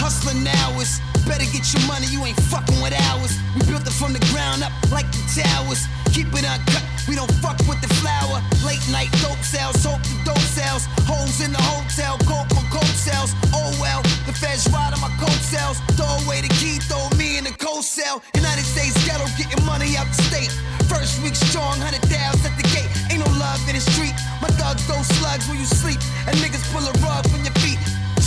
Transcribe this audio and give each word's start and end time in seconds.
Hustling 0.00 0.48
hours. 0.64 0.96
Better 1.28 1.44
get 1.52 1.68
your 1.76 1.84
money, 1.84 2.08
you 2.08 2.24
ain't 2.24 2.40
fucking 2.48 2.80
with 2.80 2.96
ours. 3.12 3.36
We 3.52 3.68
built 3.68 3.84
it 3.84 3.92
from 3.92 4.16
the 4.16 4.24
ground 4.32 4.64
up 4.64 4.72
like 4.88 5.04
the 5.12 5.20
towers. 5.28 5.84
Keep 6.16 6.32
it 6.32 6.48
uncut, 6.48 6.82
we 7.04 7.14
don't 7.14 7.30
fuck 7.44 7.60
with 7.68 7.84
the 7.84 7.92
flour. 8.00 8.40
Late 8.64 8.80
night 8.88 9.12
dope 9.20 9.44
sales, 9.44 9.76
hope 9.84 10.00
the 10.08 10.16
dope 10.32 10.48
sales. 10.56 10.88
Holes 11.04 11.44
in 11.44 11.52
the 11.52 11.60
hotel, 11.60 12.16
coke 12.24 12.48
on 12.56 12.64
coke 12.72 12.96
sales. 12.96 13.36
Oh 13.52 13.68
well, 13.76 14.00
the 14.24 14.32
feds 14.32 14.64
ride 14.72 14.96
on 14.96 15.04
my 15.04 15.12
coat 15.20 15.36
sales. 15.44 15.76
Throw 16.00 16.08
away 16.24 16.40
the 16.40 16.52
key, 16.56 16.80
throw 16.88 17.04
me 17.20 17.36
in 17.36 17.44
the 17.44 17.52
coat 17.60 17.84
cell. 17.84 18.24
United 18.34 18.64
States 18.64 18.96
ghetto, 19.04 19.28
getting 19.36 19.60
money 19.68 20.00
out 20.00 20.08
the 20.08 20.18
state. 20.32 20.50
First 20.88 21.20
week 21.22 21.36
strong, 21.36 21.76
hundred 21.76 22.02
thousand 22.08 22.48
at 22.48 22.56
the 22.56 22.66
gate. 22.72 22.88
Ain't 23.12 23.20
no 23.20 23.30
love 23.36 23.60
in 23.68 23.76
the 23.76 23.84
street. 23.84 24.16
My 24.40 24.48
thugs 24.56 24.80
throw 24.88 25.04
slugs 25.20 25.44
when 25.44 25.60
you 25.60 25.68
sleep, 25.68 26.00
and 26.24 26.34
niggas 26.40 26.64
pull 26.72 26.88
a 26.88 26.94
rug 27.04 27.28
from 27.28 27.44
your 27.44 27.54
feet. 27.60 27.78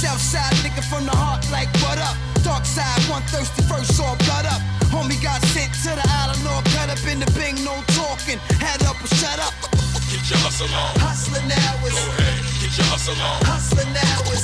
Southside 0.04 0.52
nigga 0.60 0.84
from 0.84 1.06
the 1.06 1.16
heart, 1.16 1.48
like 1.50 1.72
what 1.80 1.96
up? 1.98 2.18
Dark 2.44 2.66
side, 2.66 3.00
one 3.08 3.24
thirsty 3.32 3.64
first, 3.72 3.96
saw 3.96 4.16
blood 4.28 4.44
up. 4.46 4.60
Homie 4.92 5.16
got 5.24 5.40
sent 5.56 5.72
to 5.88 5.96
the 5.96 6.04
island, 6.20 6.44
all 6.44 6.60
cut 6.76 6.92
up 6.92 7.00
in 7.08 7.24
the 7.24 7.30
bing, 7.40 7.56
no 7.64 7.72
talking. 7.96 8.36
Head 8.60 8.84
up 8.84 9.00
or 9.00 9.08
shut 9.16 9.40
up. 9.40 9.56
Get 10.12 10.28
your 10.28 10.40
hustle 10.44 10.68
on. 10.76 10.92
Hustling 11.00 11.48
hours, 11.48 11.96
Go 11.96 12.04
ahead. 12.20 12.36
Get 12.60 12.74
your 12.76 12.88
hustle 12.92 13.16
on. 13.16 13.38
hustling 13.48 13.96
hours, 13.96 14.44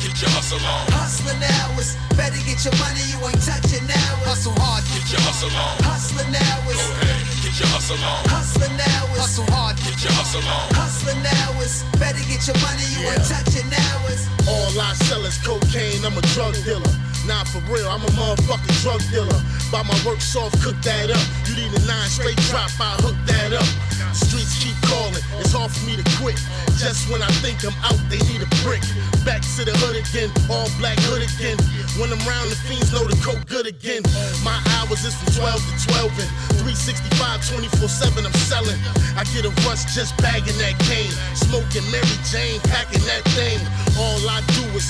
Get 0.00 0.16
your 0.24 0.32
hustle 0.32 0.64
on. 0.64 0.82
hustling 0.96 1.42
hours. 1.60 1.88
Better 2.16 2.40
get 2.48 2.64
your 2.64 2.74
money, 2.80 3.04
you 3.12 3.20
ain't 3.28 3.44
touching 3.44 3.84
hours. 3.84 4.24
Hustle 4.24 4.56
hard, 4.56 4.82
Get 4.88 5.04
your 5.12 5.20
hustle 5.20 5.52
on. 5.52 5.84
hustling 5.84 6.32
hours, 6.32 6.80
Go 6.80 6.96
ahead. 7.04 7.23
Get 7.54 7.60
your 7.60 7.68
hustle 7.68 8.02
on. 8.02 8.24
hustling 8.26 8.80
hours. 8.80 9.20
Hustle 9.20 9.46
hard, 9.54 9.76
Get 9.76 10.02
your 10.02 10.12
hustle 10.18 10.42
on. 10.42 10.74
hustling 10.74 11.22
hours. 11.22 11.84
Better 12.02 12.18
get 12.26 12.42
your 12.50 12.58
money, 12.58 12.82
you 12.90 13.06
ain't 13.06 13.22
touching 13.30 13.70
hours. 13.70 14.26
All 14.50 14.74
I 14.74 14.90
sell 15.06 15.24
is 15.24 15.38
cocaine, 15.38 16.04
I'm 16.04 16.18
a 16.18 16.22
drug 16.34 16.54
dealer. 16.66 16.82
Nah, 17.26 17.44
for 17.44 17.64
real, 17.72 17.88
I'm 17.88 18.04
a 18.04 18.12
motherfucking 18.12 18.76
drug 18.84 19.00
dealer. 19.08 19.40
Buy 19.72 19.80
my 19.82 19.96
work 20.04 20.20
soft, 20.20 20.60
cook 20.60 20.76
that 20.84 21.08
up. 21.08 21.24
You 21.48 21.56
need 21.56 21.72
a 21.72 21.80
nine 21.88 22.08
straight 22.12 22.36
drop, 22.52 22.68
I 22.76 23.00
hook 23.00 23.16
that 23.32 23.56
up. 23.56 23.64
Streets 24.12 24.60
keep 24.60 24.76
calling, 24.84 25.24
it's 25.40 25.56
hard 25.56 25.72
for 25.72 25.82
me 25.88 25.96
to 25.96 26.04
quit. 26.20 26.36
Just 26.76 27.08
when 27.08 27.24
I 27.24 27.32
think 27.40 27.64
I'm 27.64 27.72
out, 27.80 27.96
they 28.12 28.20
need 28.28 28.44
a 28.44 28.50
brick. 28.60 28.84
Back 29.24 29.40
to 29.56 29.64
the 29.64 29.72
hood 29.80 29.96
again, 29.96 30.28
all 30.52 30.68
black 30.76 31.00
hood 31.08 31.24
again. 31.24 31.56
When 31.96 32.12
I'm 32.12 32.20
round, 32.28 32.52
the 32.52 32.60
fiends 32.68 32.92
know 32.92 33.08
the 33.08 33.16
coke 33.24 33.40
good 33.48 33.64
again. 33.64 34.04
My 34.44 34.60
hours 34.76 35.00
is 35.08 35.16
from 35.16 35.32
12 35.32 35.64
to 35.64 35.74
12 35.96 36.28
and 36.28 36.30
365, 36.60 37.40
24 37.48 37.88
7, 37.88 38.20
I'm 38.20 38.36
selling. 38.44 38.76
I 39.16 39.24
get 39.32 39.48
a 39.48 39.52
rush 39.64 39.88
just 39.96 40.12
bagging 40.20 40.60
that 40.60 40.76
cane. 40.84 41.10
Smoking 41.32 41.88
Mary 41.88 42.18
Jane, 42.28 42.60
packing 42.68 43.00
that 43.08 43.24
thing. 43.32 43.58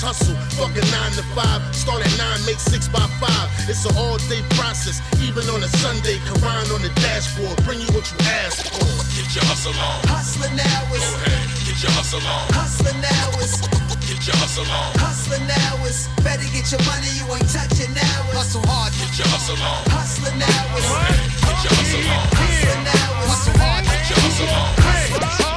All 0.03 0.09
I 0.09 0.13
do 0.13 0.19
is 0.19 0.27
hustle, 0.27 0.35
fuck 0.59 0.75
a 0.75 0.83
9 0.83 1.11
to 1.15 1.23
5. 1.35 1.75
Start 1.75 2.01
at 2.05 2.11
9, 2.17 2.45
make 2.45 2.59
6 2.59 2.87
by 2.89 2.99
5. 3.19 3.69
It's 3.69 3.85
an 3.85 3.95
all 3.97 4.17
day 4.27 4.41
process, 4.57 4.99
even 5.21 5.47
on 5.49 5.63
a 5.63 5.69
Sunday. 5.79 6.17
Quran 6.27 6.73
on 6.75 6.81
the 6.81 6.89
dashboard, 7.01 7.55
bring 7.63 7.79
you 7.79 7.87
what 7.95 8.03
you 8.11 8.17
asked 8.43 8.67
for. 8.75 8.83
Get 9.15 9.31
your 9.35 9.45
hustle 9.47 9.75
on. 9.79 9.99
Hustling 10.11 10.59
hours, 10.59 10.99
Go 10.99 11.15
ahead. 11.23 11.47
Get 11.63 11.77
your 11.83 11.91
hustle 11.95 12.19
on. 12.27 12.43
hustling 12.51 13.03
hours. 13.23 13.61
Get 14.05 14.21
your 14.27 14.35
hustle 14.37 14.67
on. 14.69 14.91
Hustling 14.99 15.47
hours, 15.65 16.07
better 16.23 16.45
get 16.53 16.69
your 16.71 16.81
money, 16.85 17.09
you 17.17 17.25
ain't 17.33 17.47
touching 17.49 17.89
hours. 17.95 18.35
Hustle 18.35 18.63
hard, 18.67 18.91
Get 18.99 19.15
your 19.17 19.27
hustle 19.31 19.57
on. 19.63 19.81
hustling 19.89 20.41
hours, 20.43 20.85
Get 20.85 21.57
your 21.63 21.73
hustle 21.73 22.05
on. 22.11 22.25
hustling 22.35 22.85
hours. 22.85 23.27
Hustle 23.31 23.57
hard, 23.63 23.83
Get 23.85 24.03
your 24.11 24.19
hustle 24.19 24.49
on. 24.53 24.69
Yeah, 24.77 25.54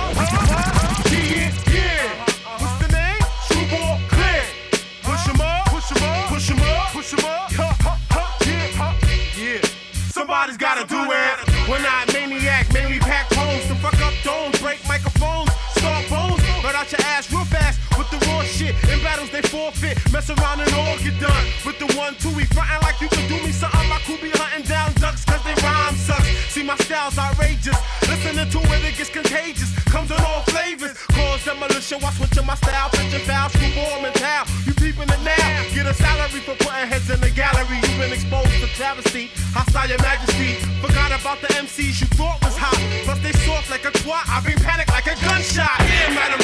mess 20.19 20.31
around 20.31 20.59
and 20.59 20.73
all 20.75 20.99
get 20.99 21.15
done. 21.21 21.47
With 21.65 21.79
the 21.79 21.87
one, 21.95 22.15
two, 22.19 22.35
we 22.35 22.43
frontin' 22.51 22.83
like 22.83 23.01
you 23.01 23.09
can 23.09 23.23
do 23.31 23.39
me 23.47 23.53
something. 23.53 23.89
My 23.89 24.03
crew 24.03 24.19
be 24.19 24.31
hunting 24.35 24.67
down 24.67 24.91
ducks 24.99 25.25
cause 25.25 25.43
they 25.47 25.55
rhyme 25.63 25.95
sucks. 25.95 26.27
See 26.51 26.65
my 26.65 26.75
style's 26.83 27.17
outrageous. 27.19 27.79
Listening 28.11 28.51
to 28.51 28.59
it, 28.59 28.83
it 28.83 28.99
gets 28.99 29.11
contagious. 29.11 29.71
Comes 29.87 30.11
in 30.11 30.19
all 30.19 30.43
flavors. 30.51 30.99
Cause 31.15 31.45
demolition 31.45 32.01
while 32.03 32.11
switching 32.19 32.47
my 32.47 32.57
style. 32.57 32.91
Pitching 32.91 33.23
foul, 33.31 33.49
screwball 33.51 34.03
mental. 34.03 34.43
You 34.67 34.75
peeping 34.75 35.07
it 35.07 35.23
now. 35.23 35.63
Get 35.71 35.87
a 35.87 35.95
salary 35.95 36.43
for 36.43 36.57
putting 36.59 36.91
heads 36.91 37.09
in 37.11 37.21
the 37.21 37.31
gallery. 37.31 37.79
You've 37.79 38.03
been 38.03 38.13
exposed 38.13 38.59
to 38.59 38.67
travesty. 38.75 39.31
Hostile 39.55 39.87
your 39.87 40.03
majesty. 40.03 40.59
Forgot 40.83 41.15
about 41.15 41.39
the 41.43 41.51
MCs 41.63 42.03
you 42.03 42.09
thought 42.19 42.43
was 42.43 42.57
hot. 42.59 42.75
Plus 43.07 43.21
they 43.23 43.33
soft 43.47 43.71
like 43.71 43.85
a 43.87 43.93
twat. 44.03 44.27
I 44.27 44.43
bring 44.43 44.59
panic 44.67 44.91
like 44.91 45.07
a 45.07 45.15
gunshot. 45.23 45.79
Damn 45.79 46.19
right, 46.19 46.38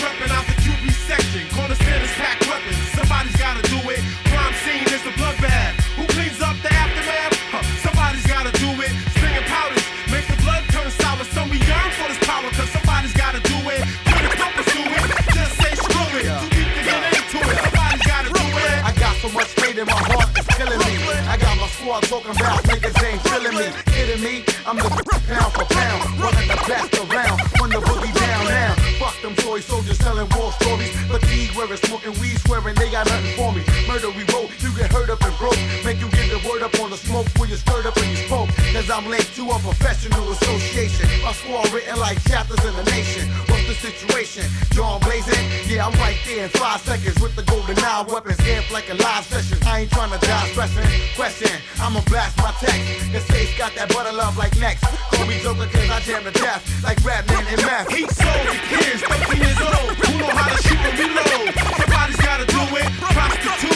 Murder 33.94 34.10
we 34.10 34.26
wrote, 34.34 34.50
you 34.58 34.74
get 34.74 34.90
hurt 34.90 35.08
up 35.08 35.22
and 35.22 35.30
broke. 35.38 35.54
Make 35.86 36.02
you 36.02 36.10
get 36.10 36.26
the 36.26 36.42
word 36.42 36.66
up 36.66 36.74
on 36.82 36.90
the 36.90 36.96
smoke 36.96 37.30
when 37.38 37.48
you 37.48 37.54
stirred 37.54 37.86
up 37.86 37.96
and 37.96 38.10
you 38.10 38.16
spoke. 38.26 38.50
Cause 38.74 38.90
I'm 38.90 39.06
linked 39.06 39.36
to 39.38 39.46
a 39.46 39.58
professional 39.62 40.34
association. 40.34 41.06
My 41.22 41.30
squad 41.30 41.70
written 41.70 41.94
like 42.02 42.18
chapters 42.26 42.58
in 42.66 42.74
the 42.74 42.82
nation. 42.90 43.30
What's 43.46 43.70
the 43.70 43.78
situation? 43.78 44.50
John 44.74 44.98
blazing? 44.98 45.38
Yeah, 45.70 45.86
I'm 45.86 45.94
right 46.02 46.18
there 46.26 46.42
in 46.42 46.50
five 46.58 46.80
seconds 46.80 47.22
with 47.22 47.36
the 47.36 47.44
golden 47.46 47.78
eye 47.78 48.02
weapons. 48.10 48.40
Amp 48.42 48.66
like 48.72 48.90
a 48.90 48.94
live 48.98 49.26
session. 49.30 49.62
I 49.62 49.86
ain't 49.86 49.92
trying 49.92 50.10
to 50.10 50.18
die 50.26 50.48
stressing. 50.50 50.90
Question, 51.14 51.54
I'ma 51.78 52.02
blast 52.10 52.34
my 52.38 52.50
text. 52.58 52.82
The 53.14 53.20
safe 53.30 53.56
got 53.56 53.76
that 53.76 53.94
butter 53.94 54.10
love 54.10 54.36
like 54.36 54.58
next. 54.58 54.82
Call 55.14 55.24
me 55.26 55.38
Joker 55.38 55.70
cause 55.70 55.90
I 55.90 56.00
jam 56.00 56.24
to 56.24 56.34
death 56.34 56.66
like 56.82 56.98
Batman 57.06 57.46
and 57.46 57.62
Meth. 57.62 57.94
Heat 57.94 58.10
sold 58.10 58.58
kids, 58.74 59.06
13 59.06 59.38
years 59.38 59.60
old. 59.62 59.94
Who 60.02 60.18
know 60.18 60.34
how 60.34 60.50
to 60.50 60.58
shoot 60.66 60.82
and 60.82 60.98
reload? 60.98 61.54
Somebody's 61.78 62.18
gotta 62.18 62.46
do 62.50 62.58
it. 62.74 62.90
Prostitutes, 63.14 63.73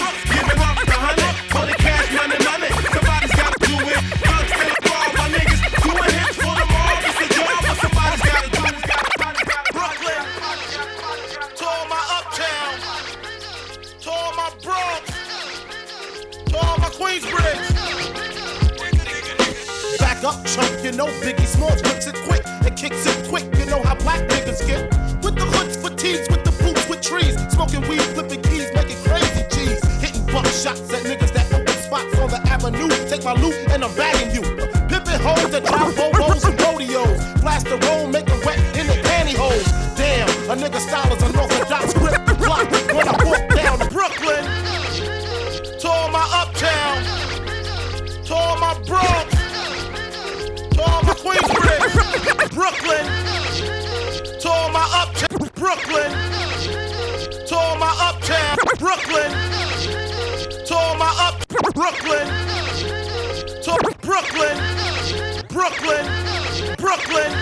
Up, 20.29 20.45
chump, 20.45 20.69
you 20.85 20.93
know 20.93 21.07
Biggie 21.25 21.47
Smalls 21.47 21.81
whips 21.85 22.07
it 22.07 22.15
quick 22.29 22.45
and 22.45 22.77
kicks 22.77 23.07
it 23.07 23.17
quick. 23.31 23.49
You 23.57 23.65
know 23.65 23.83
how 23.83 23.95
black 23.95 24.21
niggas 24.29 24.61
get 24.67 24.85
with 25.25 25.37
the 25.37 25.47
hoods, 25.57 25.75
for 25.75 25.89
fatigues, 25.89 26.29
with 26.29 26.45
the 26.45 26.53
boots, 26.63 26.87
with 26.87 27.01
trees, 27.01 27.33
smoking 27.49 27.81
weed, 27.89 28.03
flipping 28.13 28.43
keys, 28.43 28.69
making 28.75 29.01
crazy 29.09 29.41
cheese, 29.49 29.81
hitting 30.05 30.27
buck 30.27 30.45
shots 30.45 30.85
at 30.93 31.01
niggas 31.09 31.33
that 31.33 31.49
open 31.57 31.73
spots 31.81 32.13
on 32.19 32.29
the 32.29 32.41
avenue. 32.45 32.93
Take 33.09 33.25
my 33.25 33.33
loot 33.41 33.57
and 33.73 33.83
I'm 33.83 33.95
bagging 33.97 34.37
you. 34.37 34.43
Pimping 34.93 35.17
hoes 35.25 35.49
that 35.49 35.65
drive 35.65 35.97
Volvos 35.97 36.45
and 36.45 36.61
rodeos, 36.61 37.41
blast 37.41 37.65
the 37.65 37.81
roll, 37.89 38.07
make 38.07 38.29
it 38.29 38.45
wet 38.45 38.61
in 38.77 38.87
the 38.87 39.01
pantyhose. 39.09 39.65
Damn, 39.97 40.29
a 40.53 40.55
nigga 40.61 40.79
style 40.79 41.09
is 41.09 41.23
unorthodox 41.23 41.95
grip 41.95 42.21
the 42.29 42.35
block 42.37 42.69
when 42.93 43.09
I 43.09 43.17
walk 43.25 43.49
down 43.57 43.79
Brooklyn. 43.89 44.58
Brooklyn. 55.69 56.11
To 57.47 57.55
all 57.55 57.77
my 57.77 57.93
uptown 58.01 58.57
Brooklyn. 58.79 59.31
To 60.65 60.75
all 60.75 60.97
my 60.97 61.13
up 61.21 61.47
Brooklyn. 61.75 62.27
To 63.61 63.77
Brooklyn. 64.01 64.57
Brooklyn. 65.53 66.07
Brooklyn. 66.79 67.33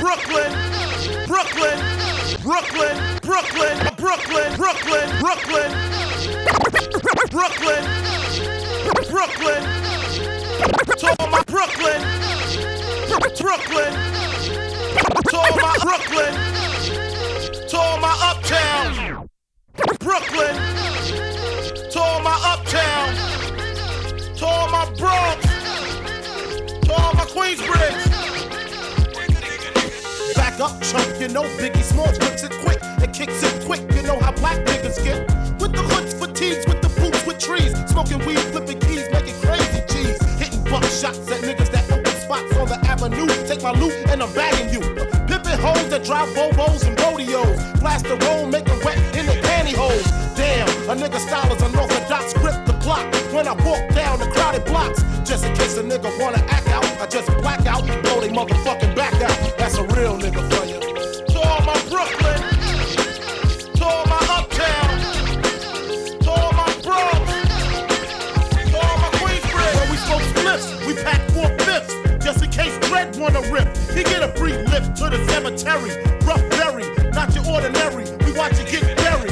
Brooklyn. 0.00 0.50
Brooklyn. 1.28 1.78
Brooklyn. 2.42 2.96
Brooklyn. 3.22 3.76
Brooklyn. 4.02 4.56
Brooklyn. 4.56 5.06
Brooklyn. 5.20 5.78
Brooklyn. 7.30 7.82
Brooklyn. 9.10 9.62
To 10.98 11.06
all 11.20 11.30
my 11.30 11.42
Brooklyn. 11.46 12.00
Brooklyn. 13.38 13.92
To 15.30 15.36
all 15.38 15.56
my 15.56 15.76
Brooklyn. 15.84 16.69
To 17.70 17.78
all 17.78 18.00
my 18.00 18.16
uptown. 18.20 19.28
Brooklyn. 20.00 20.56
To 21.92 22.00
all 22.00 22.20
my 22.20 22.36
uptown. 22.42 23.14
To 24.34 24.44
all 24.44 24.68
my 24.70 24.86
Bronx. 24.98 25.46
To 26.84 26.92
all 26.92 27.14
my 27.14 27.24
Queensbridge. 27.30 28.10
Back 30.34 30.58
up, 30.58 30.82
chump, 30.82 31.20
you 31.20 31.28
know 31.28 31.44
Biggie 31.60 31.84
Smalls 31.84 32.18
flips 32.18 32.42
it 32.42 32.50
quick 32.64 32.82
and 32.82 33.14
kicks 33.14 33.40
it 33.44 33.64
quick. 33.64 33.82
You 33.94 34.02
know 34.02 34.18
how 34.18 34.32
black 34.32 34.58
niggas 34.66 35.04
get. 35.04 35.28
With 35.60 35.72
the 35.72 35.82
hoods, 35.82 36.12
fatigues, 36.12 36.66
with 36.66 36.82
the 36.82 36.88
boots, 37.00 37.24
with 37.24 37.38
trees. 37.38 37.72
Smoking 37.88 38.18
weed, 38.26 38.40
flipping 38.50 38.80
keys, 38.80 39.06
making 39.12 39.40
crazy 39.42 39.80
G's. 39.86 40.20
Hitting 40.40 40.64
buck 40.64 40.82
shots 40.82 41.30
at 41.30 41.40
niggas 41.42 41.70
that 41.70 41.88
open 41.92 42.20
spots 42.20 42.52
on 42.56 42.66
the 42.66 42.80
avenue. 42.90 43.28
Take 43.46 43.62
my 43.62 43.70
loot 43.70 43.94
and 44.08 44.24
I'm 44.24 44.34
bagging 44.34 44.74
you. 44.74 45.19
Pimping 45.50 45.66
hoes 45.66 45.88
that 45.90 46.04
drive 46.04 46.28
Volvos 46.28 46.86
and 46.86 46.94
rodeos. 47.00 47.80
Blast 47.80 48.04
the 48.04 48.16
roll, 48.26 48.46
make 48.46 48.68
it 48.68 48.84
wet 48.84 48.96
in 49.16 49.26
the 49.26 49.32
pantyhose. 49.42 50.06
Damn, 50.36 50.68
a 50.88 50.94
nigga 50.94 51.18
style 51.18 51.52
is 51.52 51.60
unorthodox, 51.62 52.34
grip 52.34 52.54
the 52.66 52.72
block. 52.84 53.02
When 53.32 53.48
I 53.48 53.54
walk 53.66 53.82
down 53.92 54.20
the 54.20 54.26
crowded 54.30 54.64
blocks, 54.64 55.02
just 55.28 55.44
in 55.44 55.54
case 55.56 55.76
a 55.76 55.82
nigga 55.82 56.10
wanna 56.20 56.38
act 56.48 56.68
out, 56.68 56.84
I 57.00 57.06
just 57.06 57.26
black 57.38 57.66
out, 57.66 57.84
blow 57.84 58.20
they 58.20 58.28
motherfucking 58.28 58.94
back 58.94 59.14
out. 59.14 59.58
That's 59.58 59.76
a 59.76 59.82
real 59.98 60.16
nigga 60.18 60.42
for 60.54 60.64
you. 60.66 60.78
To 61.34 61.40
all 61.40 61.62
my 61.66 61.78
Brooklyn, 61.90 62.40
to 63.74 63.84
all 63.84 64.06
my 64.06 64.22
uptown, 64.30 65.00
to 66.20 66.30
all 66.30 66.52
my 66.52 66.70
Bronx, 66.84 67.26
to 68.70 68.76
all 68.78 68.98
my 69.02 69.10
Queensbridge. 69.18 69.74
When 69.80 69.90
we 69.90 69.96
smoke 70.06 70.22
spliffs, 70.30 70.86
we 70.86 70.94
pack 70.94 71.29
Dread 73.20 73.34
wanna 73.34 73.52
rip. 73.52 73.76
He 73.94 74.02
get 74.02 74.22
a 74.22 74.28
free 74.38 74.52
lift 74.52 74.96
to 74.96 75.10
the 75.10 75.20
cemetery. 75.28 75.92
Rough 76.24 76.40
berry, 76.50 76.84
not 77.12 77.34
your 77.34 77.44
ordinary. 77.46 78.04
We 78.24 78.32
watch 78.32 78.58
you 78.58 78.64
get 78.64 78.96
buried. 78.96 79.30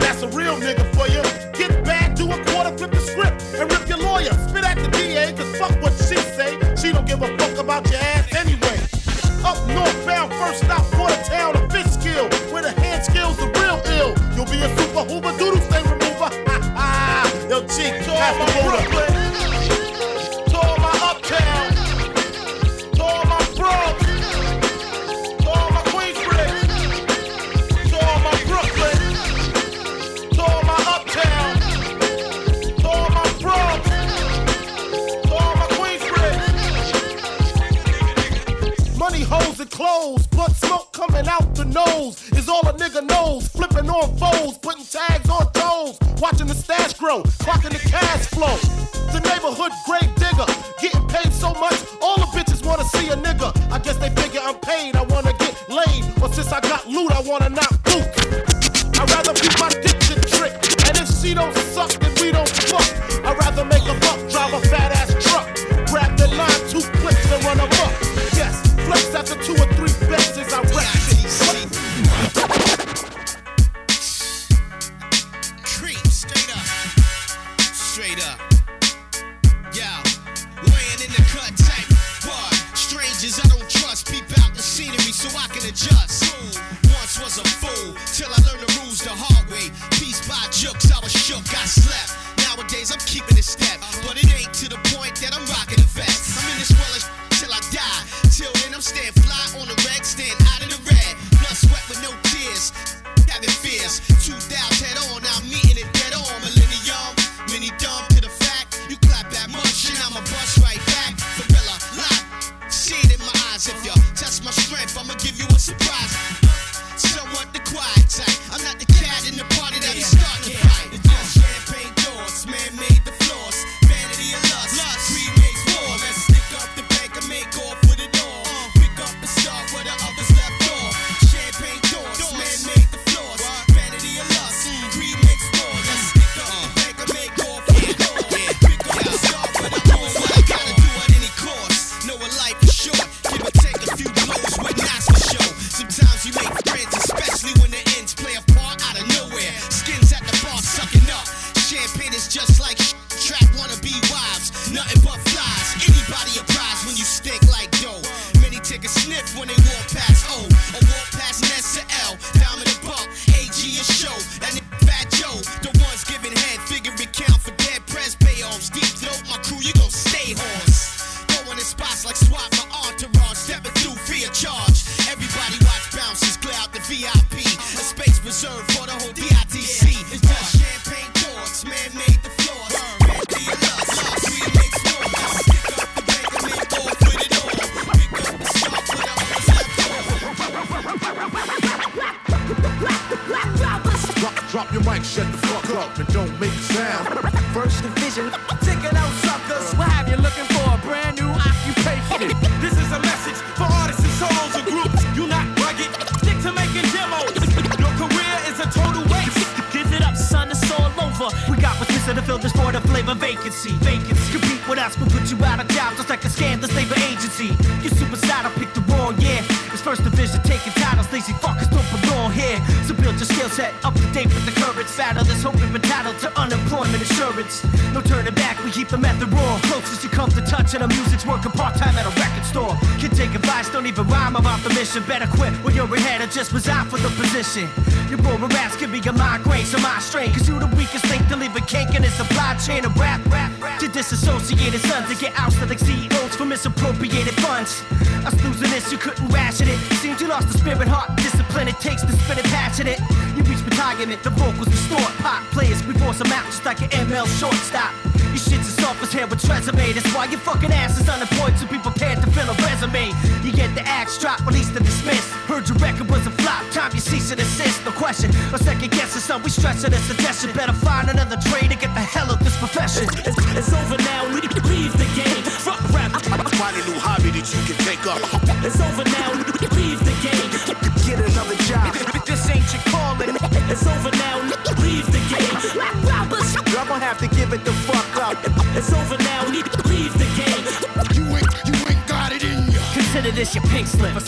That's 0.00 0.22
a 0.22 0.28
real 0.28 0.56
nigga 0.56 0.84
for 0.94 1.08
you. 1.08 1.22
Get 1.56 1.84
back, 1.84 2.14
do 2.14 2.30
a 2.30 2.36
quarter, 2.44 2.76
flip 2.76 2.90
the 2.90 3.00
script, 3.00 3.42
and 3.56 3.72
rip 3.72 3.88
your 3.88 3.98
lawyer. 3.98 4.32
Spit 4.48 4.64
at 4.64 4.76
the 4.76 4.88
DA, 4.88 5.32
cause 5.32 5.56
fuck 5.56 5.72
what 5.82 5.92
she 5.92 6.16
say. 6.36 6.58
She 6.76 6.92
don't 6.92 7.06
give 7.06 7.22
a 7.22 7.38
fuck 7.38 7.56
about 7.58 7.88
your 7.90 8.00
ass 8.00 8.34
anyway. 8.34 8.76
Up 9.44 9.56
northbound, 9.68 10.32
first 10.34 10.64
stop, 10.64 10.84
for 10.92 11.08
the 11.08 11.20
town 11.24 11.56
of 11.56 11.70
skill. 11.90 12.28
Where 12.52 12.62
the 12.62 12.72
hand 12.80 13.04
skills 13.04 13.38
are 13.40 13.50
real 13.60 13.80
ill. 13.96 14.12
You'll 14.36 14.50
be 14.52 14.60
a 14.60 14.68
super 14.76 15.04
hoover, 15.08 15.32
doodle 15.38 15.60
stain 15.68 15.84
remover. 15.84 16.30
Ha 16.50 16.60
ha. 16.76 17.46
Yo, 17.48 17.60
cheek, 17.62 17.94
pass 18.04 18.36
my 18.38 18.68
Brooklyn. 18.68 19.09
Out 41.90 42.14
is 42.38 42.48
all 42.48 42.66
a 42.68 42.72
nigga 42.74 43.06
knows. 43.06 43.48
Flipping 43.48 43.88
on 43.88 44.16
foes, 44.16 44.58
putting 44.58 44.84
tags 44.84 45.28
on 45.28 45.52
toes. 45.52 45.98
Watching 46.20 46.46
the 46.46 46.54
stash 46.54 46.94
grow, 46.94 47.22
clocking 47.44 47.72
the 47.72 47.82
cash 47.88 48.26
flow. 48.26 48.56
The 49.12 49.20
neighborhood 49.20 49.72
grave 49.86 50.14
digger, 50.16 50.46
getting 50.80 51.06
paid 51.08 51.32
so 51.32 51.52
much, 51.54 51.78
all 52.00 52.16
the 52.16 52.28
bitches 52.36 52.64
wanna 52.64 52.84
see 52.84 53.08
a 53.08 53.16
nigga. 53.16 53.50
I 53.72 53.78
guess 53.78 53.96
they 53.96 54.10
figure 54.10 54.40
I'm 54.42 54.58
paid, 54.60 54.96
I 54.96 55.02
wanna 55.02 55.32
get 55.38 55.54
laid. 55.68 56.04
But 56.20 56.32
since 56.34 56.52
I 56.52 56.60
got 56.60 56.88
loot, 56.88 57.10
I 57.12 57.20
wanna 57.22 57.48
knock 57.48 57.69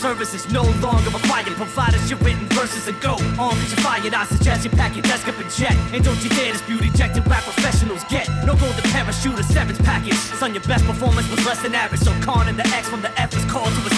services 0.02 0.50
no 0.50 0.62
longer 0.82 1.10
required. 1.10 1.54
Provide 1.54 1.94
us 1.94 2.10
your 2.10 2.18
written 2.26 2.46
verses 2.58 2.88
and 2.88 3.00
go 3.00 3.14
on, 3.38 3.54
to 3.54 3.76
you're. 3.86 4.12
I 4.12 4.24
suggest 4.26 4.64
you 4.64 4.70
pack 4.70 4.96
your 4.96 5.02
desk 5.02 5.28
up 5.28 5.38
and 5.38 5.48
jet. 5.48 5.76
And 5.94 6.02
don't 6.02 6.20
you 6.24 6.30
dare 6.30 6.52
dispute 6.52 6.82
ejected 6.82 7.24
rap 7.30 7.44
professionals 7.44 8.02
get. 8.10 8.28
No 8.44 8.56
gold 8.56 8.74
to 8.74 8.82
parachute 8.90 9.38
a 9.38 9.44
seven's 9.44 9.80
package. 9.82 10.18
Son, 10.40 10.54
your 10.54 10.64
best 10.64 10.84
performance 10.84 11.30
was 11.30 11.46
less 11.46 11.62
than 11.62 11.74
average. 11.76 12.00
So 12.00 12.12
con 12.20 12.48
and 12.48 12.58
the 12.58 12.66
X 12.74 12.88
from 12.88 13.00
the 13.00 13.12
F 13.20 13.30
is 13.36 13.44
called 13.44 13.70
to 13.70 13.80
a 13.86 13.91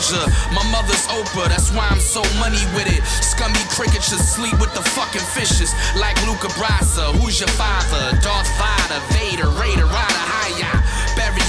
soldier. 0.00 0.30
My 0.52 0.64
mother's 0.70 1.06
Oprah, 1.08 1.48
that's 1.48 1.70
why 1.70 1.86
I'm 1.90 2.00
so 2.00 2.22
money 2.38 2.58
with 2.74 2.86
it. 2.86 3.04
Scummy 3.22 3.62
crickets 3.70 4.08
should 4.10 4.18
sleep 4.18 4.58
with 4.60 4.72
the 4.74 4.82
fucking 4.82 5.20
fishes. 5.20 5.74
Like 5.96 6.16
Luca 6.26 6.48
Brasi, 6.58 7.14
who's 7.20 7.40
your 7.40 7.48
father? 7.50 8.16
Darth 8.20 8.50
Vader, 8.58 9.00
Vader, 9.12 9.48
Raider, 9.60 9.86
Rider, 9.86 10.24
Hiya 10.42 10.84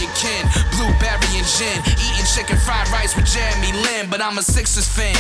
second 0.06 0.16
kin. 0.16 0.46
Blueberry 0.72 1.38
and 1.38 1.48
gin. 1.48 1.80
Eating 1.98 2.26
chicken 2.26 2.58
fried 2.58 2.88
rice 2.90 3.16
with 3.16 3.26
Jeremy 3.26 3.72
Lin, 3.74 4.10
but 4.10 4.22
I'm 4.22 4.38
a 4.38 4.42
Sixers 4.42 4.88
fan. 4.88 5.16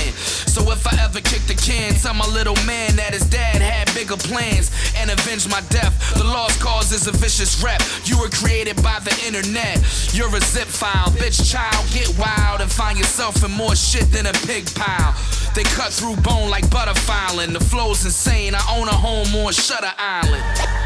So 0.47 0.71
if 0.71 0.85
I 0.87 1.03
ever 1.03 1.21
kick 1.21 1.41
the 1.47 1.53
can, 1.53 1.93
tell 1.95 2.13
my 2.13 2.27
little 2.27 2.55
man 2.65 2.95
that 2.95 3.13
his 3.13 3.25
dad 3.25 3.61
had 3.61 3.93
bigger 3.93 4.17
plans 4.17 4.71
and 4.97 5.09
avenge 5.11 5.47
my 5.49 5.61
death. 5.69 5.93
The 6.15 6.23
lost 6.23 6.59
cause 6.61 6.91
is 6.91 7.07
a 7.07 7.11
vicious 7.11 7.63
rep. 7.63 7.81
You 8.05 8.19
were 8.19 8.29
created 8.29 8.81
by 8.83 8.99
the 8.99 9.15
internet. 9.25 9.79
You're 10.13 10.33
a 10.35 10.41
zip 10.41 10.67
file. 10.67 11.11
Bitch, 11.11 11.51
child, 11.51 11.85
get 11.91 12.09
wild 12.17 12.61
and 12.61 12.71
find 12.71 12.97
yourself 12.97 13.43
in 13.43 13.51
more 13.51 13.75
shit 13.75 14.11
than 14.11 14.25
a 14.27 14.33
pig 14.45 14.65
pile. 14.75 15.15
They 15.55 15.63
cut 15.63 15.93
through 15.93 16.17
bone 16.17 16.49
like 16.49 16.69
butterfly, 16.69 17.43
and 17.43 17.55
the 17.55 17.59
flow's 17.63 18.03
insane. 18.03 18.55
I 18.55 18.77
own 18.77 18.87
a 18.87 18.93
home 18.93 19.33
on 19.35 19.53
Shutter 19.53 19.93
Island. 19.97 20.84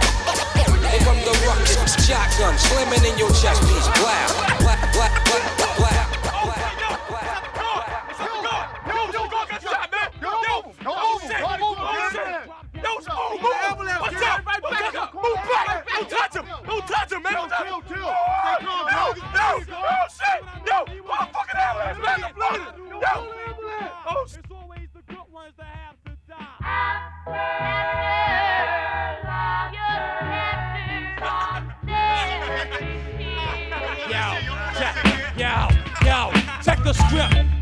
Here 0.89 0.99
come 1.05 1.21
the 1.21 1.29
ruckus, 1.45 1.93
shotgun, 2.05 2.57
slamming 2.57 3.05
in 3.05 3.15
your 3.17 3.29
chest 3.29 3.61
piece. 3.61 3.87
Wow, 4.01 4.27
black, 4.59 4.59
black, 4.59 4.93
black, 4.93 5.25
black, 5.25 5.77
black. 5.77 6.07
Don't 16.65 16.87
touch 16.87 17.11
him, 17.11 17.23
man! 17.23 17.33
Don't 17.33 17.49
touch 17.49 17.67
him! 17.67 17.67
Kill, 17.67 17.81
kill! 17.81 18.05
Oh, 18.05 18.09
they 18.45 18.65
come, 18.65 18.65
no, 18.65 18.75
no, 18.89 19.13
no, 19.33 19.57
no, 19.67 19.77
oh, 19.77 20.07
shit! 20.09 20.41
No! 20.65 20.85
Motherfucking 20.85 21.59
ambulance, 21.59 21.99
man! 22.05 22.19
The 22.21 22.29
blood! 22.35 22.59
No! 22.89 23.13
Oh, 24.07 24.25
shit! 24.27 24.39
It's 24.39 24.51
always 24.51 24.89
the 24.93 25.01
good 25.07 25.27
ones 25.31 25.53
that 25.57 25.65
have 25.65 25.95
to 26.05 26.11
die. 26.27 28.75
Yo, 35.39 35.69
yo, 36.03 36.31
check 36.61 36.83
the 36.83 36.91
script. 36.91 37.58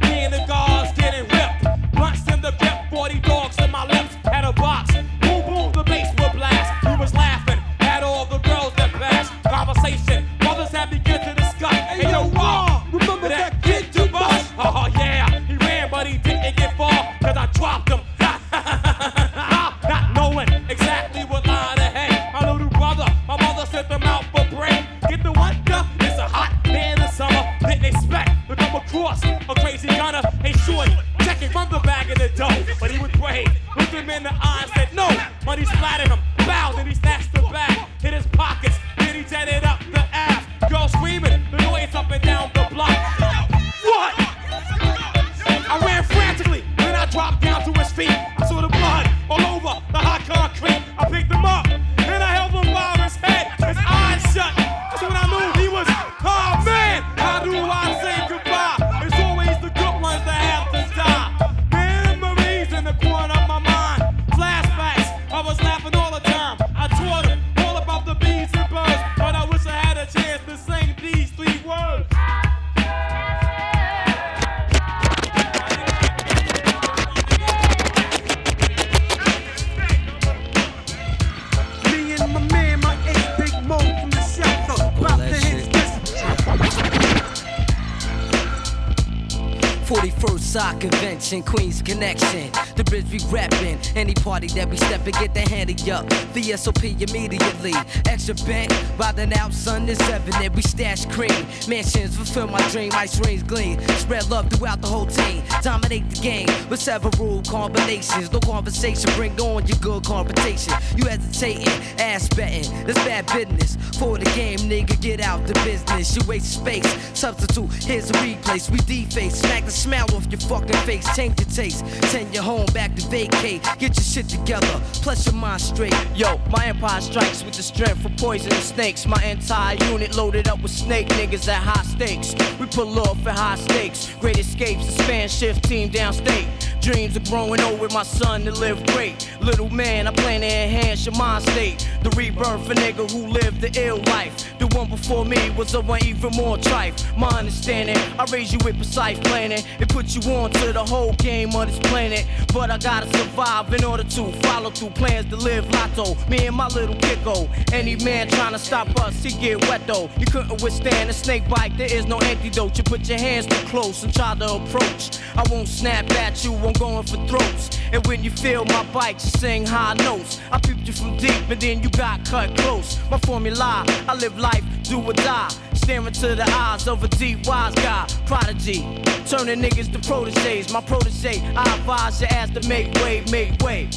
We 93.17 93.23
reppin'. 93.39 93.95
Any 93.95 94.13
party 94.13 94.45
that 94.49 94.69
we 94.69 94.77
step 94.77 95.03
and 95.05 95.13
get 95.13 95.33
the 95.33 95.41
handy 95.41 95.91
up. 95.91 96.07
The 96.33 96.55
SOP 96.55 96.83
immediately. 96.83 97.73
Extra 98.05 98.35
bank, 98.45 98.71
riding 98.99 99.33
out, 99.33 99.53
sun 99.53 99.89
is 99.89 99.99
evident. 100.01 100.55
We 100.55 100.61
stash 100.61 101.05
cream. 101.07 101.47
Mansions 101.67 102.15
fulfill 102.15 102.45
my 102.45 102.61
dream, 102.69 102.91
ice 102.93 103.19
rings 103.19 103.41
gleam. 103.41 103.79
Spread 103.97 104.29
love 104.29 104.51
throughout 104.51 104.81
the 104.81 104.87
whole 104.87 105.07
team. 105.07 105.41
Dominate 105.61 106.09
the 106.09 106.21
game 106.21 106.47
with 106.69 106.79
several 106.79 107.41
combinations. 107.43 108.31
No 108.31 108.39
conversation, 108.39 109.09
bring 109.15 109.39
on 109.39 109.65
your 109.67 109.77
good 109.79 110.03
conversation. 110.03 110.73
You 110.95 111.05
hesitating, 111.05 111.67
ass 111.99 112.27
betting. 112.29 112.85
That's 112.85 112.99
bad 112.99 113.25
business. 113.27 113.75
For 113.97 114.17
the 114.17 114.25
game, 114.31 114.59
nigga, 114.59 114.99
get 115.01 115.19
out 115.21 115.45
the 115.47 115.53
business. 115.65 116.15
You 116.15 116.21
waste 116.27 116.53
space. 116.53 116.87
Substitute, 117.17 117.71
here's 117.83 118.11
a 118.11 118.21
replace. 118.21 118.69
We 118.69 118.77
deface, 118.79 119.39
smack 119.41 119.65
the 119.65 119.71
smile 119.71 120.05
off 120.13 120.27
your 120.29 120.39
fucking 120.41 120.77
face. 120.85 121.07
Change 121.15 121.39
your 121.39 121.49
taste. 121.49 121.85
Send 122.11 122.33
your 122.33 122.43
home 122.43 122.67
back 122.67 122.95
to 122.95 123.07
vacate. 123.07 123.63
Get 123.79 123.95
your 123.97 124.03
shit 124.03 124.29
together. 124.29 124.81
Plus 125.01 125.25
your 125.25 125.35
mind 125.35 125.61
straight. 125.61 125.95
Yo, 126.15 126.39
my 126.49 126.67
empire 126.67 127.01
strikes 127.01 127.43
with 127.43 127.55
the 127.55 127.63
strength 127.63 128.05
of 128.05 128.15
poisonous 128.17 128.69
snakes. 128.69 129.05
My 129.07 129.23
entire 129.23 129.75
unit 129.85 130.15
loaded 130.15 130.47
up 130.47 130.61
with 130.61 130.71
snake 130.71 131.07
niggas 131.09 131.47
at 131.47 131.63
high 131.63 131.83
We 131.97 132.67
pull 132.67 132.99
off 132.99 133.25
at 133.25 133.35
high 133.35 133.55
stakes. 133.55 134.13
Great 134.19 134.37
escapes, 134.37 134.85
the 134.85 135.03
span 135.03 135.27
shift 135.27 135.63
team 135.63 135.89
downstate. 135.89 136.47
Dreams 136.79 137.15
of 137.15 137.23
growing 137.27 137.59
old 137.61 137.79
with 137.79 137.91
my 137.91 138.03
son 138.03 138.45
to 138.45 138.51
live 138.51 138.85
great. 138.87 139.27
Little 139.41 139.69
man, 139.71 140.05
I 140.05 140.11
plan 140.11 140.41
to 140.41 140.47
enhance 140.47 141.07
your 141.07 141.15
mind 141.15 141.43
state. 141.45 141.89
The 142.03 142.11
rebirth 142.11 142.67
for 142.67 142.75
nigga 142.75 143.09
who 143.09 143.25
lived 143.25 143.61
the 143.61 143.71
ill 143.81 143.97
life. 144.13 144.46
The 144.67 144.75
one 144.75 144.89
before 144.89 145.23
me 145.23 145.49
was 145.51 145.73
a 145.75 145.81
one 145.81 146.03
even 146.03 146.31
more 146.33 146.57
trife. 146.57 147.17
My 147.17 147.29
understanding, 147.29 147.95
I 148.19 148.25
raise 148.31 148.51
you 148.51 148.59
with 148.65 148.75
precise 148.75 149.17
planning. 149.19 149.63
It 149.79 149.87
puts 149.87 150.13
you 150.15 150.31
on 150.33 150.51
to 150.51 150.73
the 150.73 150.83
whole 150.83 151.13
game 151.13 151.55
of 151.55 151.67
this 151.67 151.79
planet. 151.89 152.25
But 152.53 152.69
I 152.71 152.77
gotta 152.77 153.07
survive 153.17 153.73
in 153.73 153.83
order 153.85 154.03
to 154.03 154.31
follow 154.43 154.69
through 154.69 154.89
plans 154.89 155.29
to 155.29 155.37
live 155.37 155.71
lotto. 155.71 156.15
Me 156.27 156.47
and 156.47 156.55
my 156.55 156.67
little 156.67 156.95
kicko. 156.95 157.47
Any 157.71 157.95
man 158.03 158.27
trying 158.27 158.53
to 158.53 158.59
stop 158.59 158.89
us, 158.99 159.23
he 159.23 159.31
get 159.31 159.61
wet 159.69 159.87
though. 159.87 160.09
You 160.19 160.25
couldn't 160.25 160.61
withstand 160.61 161.09
a 161.09 161.13
snake 161.13 161.47
bite, 161.47 161.77
there 161.77 161.93
is 161.93 162.05
no 162.05 162.19
antidote. 162.19 162.77
You 162.77 162.83
put 162.83 163.07
your 163.07 163.19
hands 163.19 163.45
too 163.45 163.67
close 163.67 164.03
and 164.03 164.13
try 164.13 164.35
to 164.35 164.53
approach. 164.55 165.19
I 165.37 165.43
won't 165.49 165.67
snap 165.67 166.11
at 166.11 166.43
you, 166.43 166.53
I'm 166.55 166.73
going 166.73 167.05
for 167.05 167.25
throats. 167.27 167.79
And 167.93 168.05
when 168.07 168.23
you 168.23 168.31
feel 168.31 168.65
my 168.65 168.83
bite, 168.91 169.23
you 169.23 169.29
sing 169.39 169.65
high 169.65 169.93
notes. 169.93 170.41
I 170.51 170.59
peeped 170.59 170.87
you 170.87 170.93
from 170.93 171.15
deep, 171.17 171.49
and 171.49 171.61
then 171.61 171.81
you 171.81 171.89
got 171.89 172.25
cut 172.25 172.55
close. 172.57 172.99
My 173.09 173.17
formula, 173.19 173.85
I 174.09 174.15
live 174.15 174.37
life, 174.37 174.63
do 174.83 175.01
or 175.01 175.13
die. 175.13 175.49
Staring 175.73 176.11
to 176.11 176.35
the 176.35 176.43
eyes 176.51 176.87
of 176.87 177.03
a 177.03 177.07
deep 177.07 177.45
wise 177.47 177.75
guy, 177.75 178.07
prodigy. 178.25 178.79
Turning 179.25 179.61
niggas 179.61 179.91
to 179.93 179.99
proteges. 179.99 180.71
My 180.71 180.81
protege, 180.81 181.41
I 181.55 181.75
advise 181.75 182.21
your 182.21 182.29
ass 182.31 182.49
to 182.51 182.67
make 182.67 182.93
way, 182.95 183.23
make 183.31 183.61
way. 183.61 183.89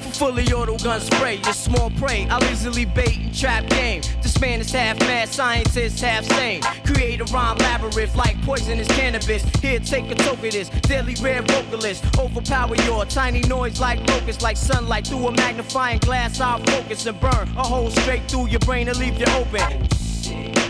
For 0.00 0.10
fully 0.10 0.44
auto 0.52 0.78
gun 0.78 1.00
spray, 1.00 1.36
your 1.36 1.52
small 1.52 1.90
prey. 1.90 2.26
I'll 2.30 2.44
easily 2.44 2.84
bait 2.84 3.18
and 3.18 3.34
trap 3.34 3.66
game. 3.66 4.02
This 4.22 4.40
man 4.40 4.60
is 4.60 4.70
half 4.70 4.98
mad, 5.00 5.28
scientist 5.28 6.00
half 6.00 6.24
sane. 6.24 6.62
Create 6.84 7.20
a 7.20 7.24
rhyme 7.24 7.58
labyrinth 7.58 8.14
like 8.14 8.40
poisonous 8.42 8.88
cannabis. 8.88 9.42
Here, 9.60 9.80
take 9.80 10.10
a 10.10 10.14
toke 10.14 10.44
of 10.44 10.52
this. 10.52 10.68
Deadly 10.82 11.14
rare 11.20 11.42
vocalist. 11.42 12.04
Overpower 12.18 12.76
your 12.76 13.04
tiny 13.06 13.40
noise 13.40 13.80
like 13.80 14.06
locust, 14.08 14.42
like 14.42 14.56
sunlight 14.56 15.06
through 15.06 15.26
a 15.26 15.32
magnifying 15.32 15.98
glass. 15.98 16.40
I'll 16.40 16.58
focus 16.60 17.06
and 17.06 17.18
burn 17.20 17.48
a 17.56 17.62
hole 17.62 17.90
straight 17.90 18.22
through 18.30 18.48
your 18.48 18.60
brain 18.60 18.88
and 18.88 18.98
leave 18.98 19.18
you 19.18 19.26
open 19.34 19.88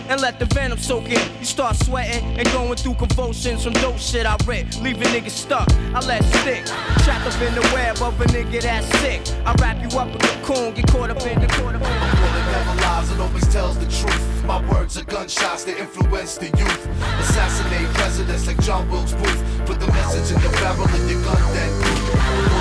and 0.08 0.20
let 0.20 0.38
the 0.38 0.44
venom 0.46 0.78
soak 0.78 1.04
in. 1.04 1.20
You 1.38 1.44
start 1.44 1.76
sweating 1.76 2.38
and 2.38 2.46
going 2.52 2.76
through 2.76 2.94
convulsions 2.94 3.64
from 3.64 3.72
dope 3.74 3.98
shit 3.98 4.26
I 4.26 4.36
read, 4.46 4.74
leaving 4.76 5.08
niggas 5.08 5.30
stuck. 5.30 5.68
I 5.94 6.00
let 6.00 6.22
stick, 6.40 6.66
trapped 7.04 7.26
up 7.26 7.40
in 7.42 7.54
the 7.54 7.62
web 7.74 8.00
of 8.02 8.20
a 8.20 8.24
nigga 8.26 8.62
that's 8.62 8.86
sick. 9.00 9.22
I 9.44 9.54
wrap 9.60 9.80
you 9.82 9.98
up 9.98 10.08
in 10.08 10.16
a 10.16 10.42
cocoon, 10.42 10.74
get 10.74 10.86
caught 10.88 11.10
up 11.10 11.22
in 11.22 11.40
the 11.40 11.46
the 11.46 11.64
It 11.64 11.80
never 11.80 12.80
lies, 12.80 13.10
it 13.10 13.20
always 13.20 13.48
tells 13.52 13.78
the 13.78 13.86
truth. 13.86 14.44
My 14.44 14.60
words 14.70 14.98
are 14.98 15.04
gunshots 15.04 15.64
that 15.64 15.78
influence 15.78 16.36
the 16.36 16.46
youth. 16.46 16.86
Assassinate 17.20 17.88
presidents 17.94 18.46
like 18.46 18.60
John 18.62 18.88
Wilkes 18.90 19.12
Booth. 19.14 19.66
Put 19.66 19.80
the 19.80 19.86
message 19.88 20.36
in 20.36 20.42
the 20.42 20.50
barrel 20.58 20.84
of 20.84 21.10
your 21.10 21.22
gun, 21.24 21.54
then 21.54 22.53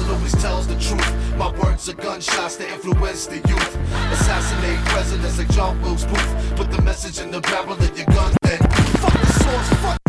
lies, 0.00 0.10
always 0.10 0.32
tells 0.32 0.66
the 0.66 0.74
truth. 0.74 1.36
My 1.36 1.50
words 1.58 1.88
are 1.88 1.94
gunshots 1.94 2.56
that 2.56 2.70
influence 2.70 3.26
the 3.26 3.36
youth. 3.36 3.76
Assassinate 4.12 4.78
presidents 4.86 5.38
like 5.38 5.50
John 5.50 5.80
Wilkes 5.82 6.04
Booth. 6.04 6.56
Put 6.56 6.70
the 6.70 6.82
message 6.82 7.20
in 7.20 7.30
the 7.30 7.40
barrel 7.40 7.72
of 7.72 7.96
your 7.96 8.06
gun, 8.06 8.34
then 8.42 8.58
fuck 8.58 9.12
the 9.12 9.26
source, 9.26 9.68
fuck. 9.80 10.01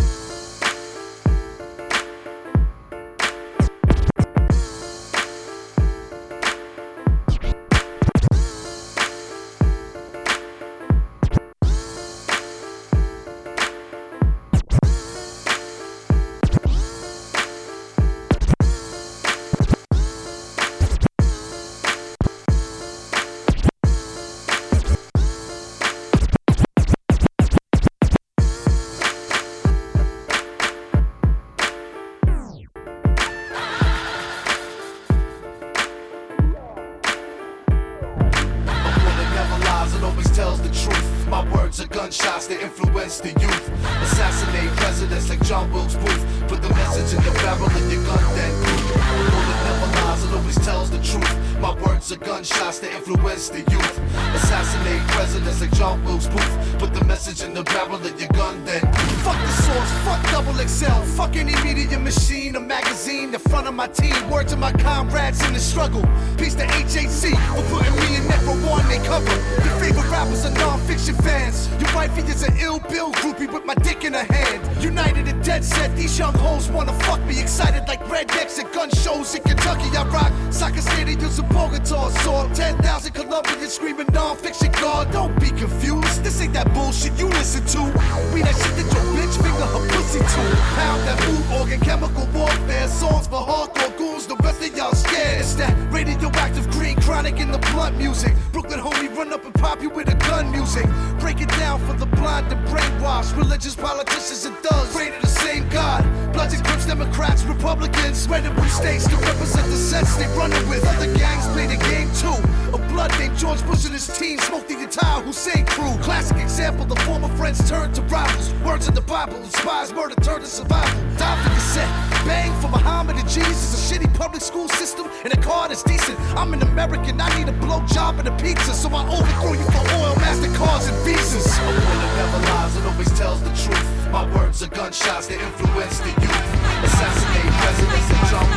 My 134.24 134.38
words 134.38 134.64
are 134.64 134.68
gunshots 134.68 135.28
that 135.28 135.36
influence 135.36 136.00
the 136.00 136.08
youth. 136.08 136.48
Assassinate 136.88 137.52
presidents 137.60 138.08
and 138.08 138.24
John 138.32 138.48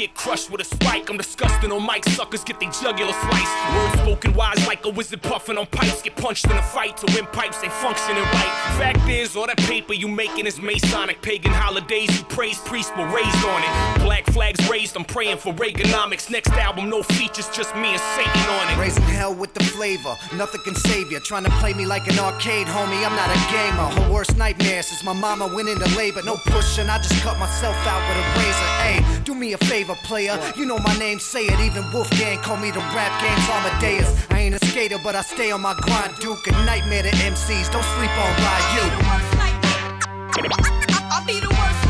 get 0.00 0.14
crushed 0.14 0.50
with 0.50 0.62
a 0.62 0.64
spike. 0.64 1.10
I'm 1.10 1.18
disgusting 1.18 1.70
on 1.70 1.84
mic, 1.84 2.06
suckers 2.06 2.42
get 2.42 2.58
their 2.58 2.70
jugular 2.70 3.12
sliced. 3.12 3.54
Words 3.74 4.00
spoken 4.00 4.32
wise 4.32 4.66
like 4.66 4.86
a 4.86 4.88
wizard 4.88 5.20
puffing 5.20 5.58
on 5.58 5.66
pipes. 5.66 6.00
Get 6.00 6.16
punched 6.16 6.46
in 6.46 6.52
a 6.56 6.62
fight 6.62 6.96
to 6.98 7.06
win 7.14 7.26
pipes 7.26 7.62
ain't 7.62 7.72
functioning 7.84 8.22
right. 8.22 8.52
Fact 8.80 9.06
is, 9.10 9.36
all 9.36 9.46
that 9.46 9.58
paper 9.58 9.92
you 9.92 10.08
making 10.08 10.46
is 10.46 10.58
Masonic. 10.58 11.20
Pagan 11.20 11.52
holidays 11.52 12.08
you 12.16 12.24
praise 12.24 12.58
priests 12.60 12.92
were 12.96 13.06
raised 13.08 13.44
on 13.44 13.60
it. 13.62 14.02
Black 14.02 14.24
flags 14.32 14.60
raised, 14.70 14.96
I'm 14.96 15.04
praying 15.04 15.36
for 15.36 15.52
Reaganomics. 15.52 16.30
Next 16.30 16.52
album, 16.52 16.88
no 16.88 17.02
features, 17.02 17.48
just 17.50 17.76
me 17.76 17.92
and 17.92 18.00
Satan 18.16 18.48
on 18.56 18.72
it. 18.72 18.80
Raising 18.80 19.02
hell 19.02 19.34
with 19.34 19.52
the 19.52 19.64
flavor, 19.64 20.16
nothing 20.34 20.62
can 20.64 20.76
save 20.76 21.12
you. 21.12 21.20
Trying 21.20 21.44
to 21.44 21.50
play 21.60 21.74
me 21.74 21.84
like 21.84 22.08
an 22.10 22.18
arcade, 22.18 22.66
homie. 22.66 23.04
I'm 23.04 23.14
not 23.14 23.28
a 23.28 23.40
gamer. 23.52 23.88
Her 24.00 24.12
worst 24.14 24.34
nightmare 24.38 24.82
since 24.82 25.04
my 25.04 25.12
mama 25.12 25.46
went 25.54 25.68
into 25.68 25.88
labor. 25.94 26.22
No 26.24 26.36
pushing, 26.46 26.88
I 26.88 26.96
just 26.98 27.20
cut 27.20 27.38
myself 27.38 27.76
out 27.86 28.00
with 28.08 28.16
a 28.16 28.26
razor. 28.38 28.70
Hey, 28.80 29.22
do 29.24 29.34
me 29.34 29.52
a 29.52 29.58
favor, 29.58 29.89
player. 29.96 30.38
You 30.56 30.66
know 30.66 30.78
my 30.78 30.96
name, 30.98 31.18
say 31.18 31.44
it. 31.44 31.60
Even 31.60 31.90
Wolfgang 31.92 32.38
call 32.38 32.56
me 32.56 32.70
the 32.70 32.80
rap 32.94 33.12
game's 33.20 33.48
Amadeus. 33.48 34.26
I 34.30 34.40
ain't 34.40 34.54
a 34.54 34.66
skater, 34.66 34.98
but 35.02 35.14
I 35.14 35.22
stay 35.22 35.50
on 35.50 35.60
my 35.60 35.74
grind. 35.74 36.16
Duke 36.18 36.46
a 36.46 36.52
nightmare 36.64 37.02
to 37.02 37.10
MCs. 37.10 37.70
Don't 37.72 37.84
sleep 37.96 38.14
on 38.24 38.32
Ryu. 38.44 38.84
I'll 41.12 41.26
be 41.26 41.40
the 41.40 41.48
worst 41.48 41.89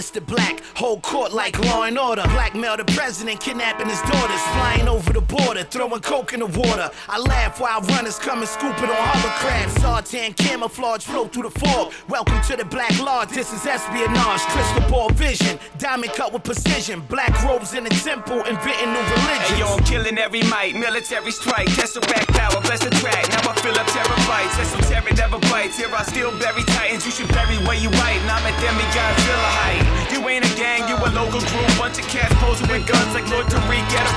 Minister 0.00 0.22
Black, 0.22 0.62
hold 0.76 1.02
court 1.02 1.30
like 1.30 1.58
law 1.66 1.82
and 1.82 1.98
order. 1.98 2.22
Blackmail 2.22 2.78
the 2.78 2.86
president, 2.86 3.38
kidnapping 3.38 3.86
his 3.86 4.00
daughters, 4.00 4.40
flying 4.56 4.88
over 4.88 5.12
the 5.12 5.20
border, 5.20 5.62
throwing 5.62 6.00
coke 6.00 6.32
in 6.32 6.40
the 6.40 6.46
water. 6.46 6.90
I 7.06 7.18
laugh 7.18 7.60
while 7.60 7.82
runners 7.82 8.18
come 8.18 8.38
and 8.38 8.48
scoop 8.48 8.72
it 8.78 8.88
on 8.88 8.96
hovercraft. 8.96 9.76
Sartan 9.76 10.34
camouflage 10.38 11.04
flow 11.04 11.26
through 11.26 11.50
the 11.50 11.50
fog. 11.50 11.92
Welcome 12.08 12.40
to 12.48 12.56
the 12.56 12.64
Black 12.64 12.98
Lodge, 12.98 13.28
this 13.28 13.52
is 13.52 13.66
espionage. 13.66 14.40
Crystal 14.40 14.88
ball 14.88 15.10
vision, 15.10 15.58
diamond 15.76 16.14
cut 16.14 16.32
with 16.32 16.44
precision. 16.44 17.02
Black 17.02 17.36
robes 17.44 17.74
in 17.74 17.84
the 17.84 17.90
temple, 17.90 18.40
inventing 18.44 18.92
new 18.94 19.04
religion. 19.04 19.52
Hey, 19.52 19.60
yo, 19.60 19.66
I'm 19.66 19.84
killing 19.84 20.16
every 20.16 20.40
mic, 20.44 20.76
military 20.76 21.30
strike, 21.30 21.68
Tesseract 21.76 22.32
power, 22.32 22.58
bless 22.62 22.82
the 22.82 22.88
track. 23.04 23.28
Now 23.28 23.50
I 23.50 23.54
fill 23.60 23.76
up 23.76 23.86
terabytes, 23.88 24.88
terror 24.88 25.12
never 25.12 25.38
bites. 25.52 25.76
Here 25.76 25.92
I 25.94 26.02
still 26.04 26.32
bury 26.38 26.64
titans, 26.64 27.04
you 27.04 27.12
should 27.12 27.28
bury 27.28 27.56
where 27.68 27.76
you 27.76 27.90
right. 28.00 28.16
And 28.16 28.30
I'm 28.30 28.46
a 28.48 28.60
demigod, 28.60 29.14
fill 29.20 29.36
a 29.36 29.52
height. 29.60 29.89
You 30.30 30.36
ain't 30.36 30.46
a 30.46 30.54
gang, 30.54 30.86
you 30.86 30.94
a 30.94 31.10
local 31.10 31.40
crew. 31.40 31.66
bunch 31.76 31.98
of 31.98 32.06
cats 32.06 32.32
posing 32.38 32.68
with 32.68 32.86
guns 32.86 33.14
like 33.14 33.28
Lord 33.34 33.46
Tariq, 33.46 33.82
get 33.90 34.06
a 34.06 34.14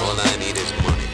All 0.00 0.16
I 0.16 0.36
need 0.40 0.56
is 0.56 0.72
money, 0.80 1.04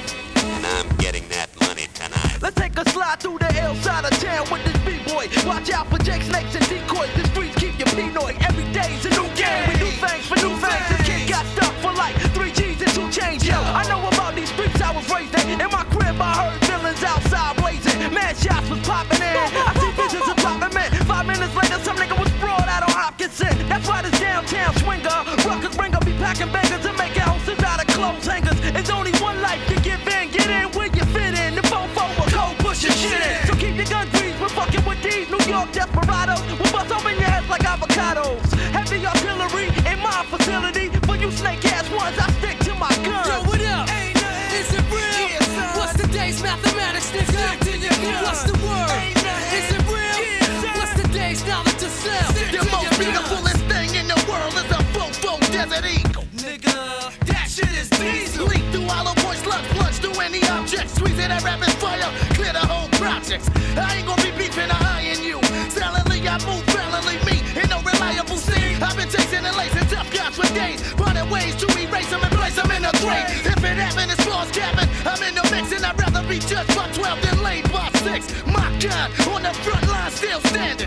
and 0.55 0.65
I'm 0.65 0.87
getting 0.99 1.27
that 1.35 1.51
money 1.59 1.89
tonight. 1.95 2.39
Let's 2.41 2.55
take 2.55 2.79
a 2.79 2.89
slide 2.91 3.19
through 3.19 3.39
the 3.39 3.51
L 3.63 3.75
side 3.83 4.05
of 4.05 4.15
town 4.23 4.47
with 4.47 4.63
this 4.63 4.79
B-boy. 4.87 5.27
Watch 5.45 5.73
out 5.73 5.91
for 5.91 5.99
Jake 5.99 6.23
snakes 6.23 6.55
and 6.55 6.69
decoys. 6.69 7.11
The 7.17 7.27
streets 7.35 7.57
keep 7.57 7.77
you 7.81 7.87
Pinoy. 7.87 8.39
Every 8.47 8.71
day's 8.71 9.05
a 9.07 9.11
new 9.11 9.27
game. 9.35 9.67
We 9.71 9.75
do 9.75 9.91
things 9.91 10.27
for 10.31 10.39
new 10.39 10.55
things. 10.55 10.87
This 10.87 11.03
kid 11.03 11.29
got 11.31 11.45
stuck 11.47 11.75
for 11.83 11.93
like 11.99 12.15
three 12.31 12.53
G's 12.53 12.81
and 12.81 12.95
two 12.95 13.11
change. 13.11 13.43
Yo, 13.43 13.59
I 13.59 13.83
know 13.89 14.07
about 14.07 14.37
these 14.37 14.51
streets 14.55 14.81
I 14.81 14.95
was 14.95 15.03
raised 15.11 15.35
in. 15.35 15.61
In 15.61 15.71
my 15.73 15.83
crib, 15.91 16.15
I 16.23 16.31
heard 16.47 16.61
villains 16.71 17.03
outside 17.03 17.57
blazing. 17.57 17.99
Mad 18.15 18.37
shots 18.37 18.71
was 18.71 18.79
popping 18.87 19.12
object, 61.23 61.23
squeeze 61.23 61.31
it 61.31 61.45
rapid 61.45 61.73
fire, 61.79 62.35
clear 62.35 62.53
the 62.53 62.67
whole 62.67 62.89
projects. 62.99 63.49
I 63.77 63.97
ain't 63.97 64.07
gonna 64.07 64.23
be 64.23 64.31
beefing 64.33 64.71
or 64.71 64.83
eyeing 64.83 65.23
you. 65.23 65.41
Silently, 65.71 66.27
I 66.27 66.39
move 66.47 66.65
valiantly, 66.67 67.17
me 67.27 67.43
in 67.61 67.69
no 67.69 67.81
reliable 67.83 68.37
scene. 68.37 68.83
I've 68.83 68.97
been 68.97 69.09
chasing 69.09 69.45
and 69.45 69.57
lacing 69.57 69.87
tough 69.89 70.11
guys 70.13 70.37
for 70.37 70.49
days, 70.55 70.81
finding 70.93 71.29
ways 71.31 71.55
to 71.57 71.67
erase 71.79 72.11
them 72.11 72.23
and 72.23 72.33
place 72.33 72.57
them 72.57 72.71
in 72.71 72.85
a 72.85 72.93
grave. 72.99 73.29
If 73.47 73.63
it 73.65 73.77
happened, 73.79 74.11
it's 74.13 74.25
false 74.25 74.51
cabin. 74.51 74.89
I'm 75.05 75.23
in 75.23 75.35
the 75.35 75.45
mix 75.51 75.73
and 75.73 75.85
I'd 75.85 75.99
rather 75.99 76.27
be 76.29 76.39
judged 76.39 76.75
by 76.75 76.89
12 76.93 77.23
than 77.23 77.43
laid 77.43 77.71
by 77.73 77.89
6. 78.03 78.47
My 78.47 78.69
God, 78.81 79.11
on 79.29 79.43
the 79.43 79.55
front 79.63 79.87
line, 79.89 80.11
still 80.11 80.41
standing. 80.41 80.82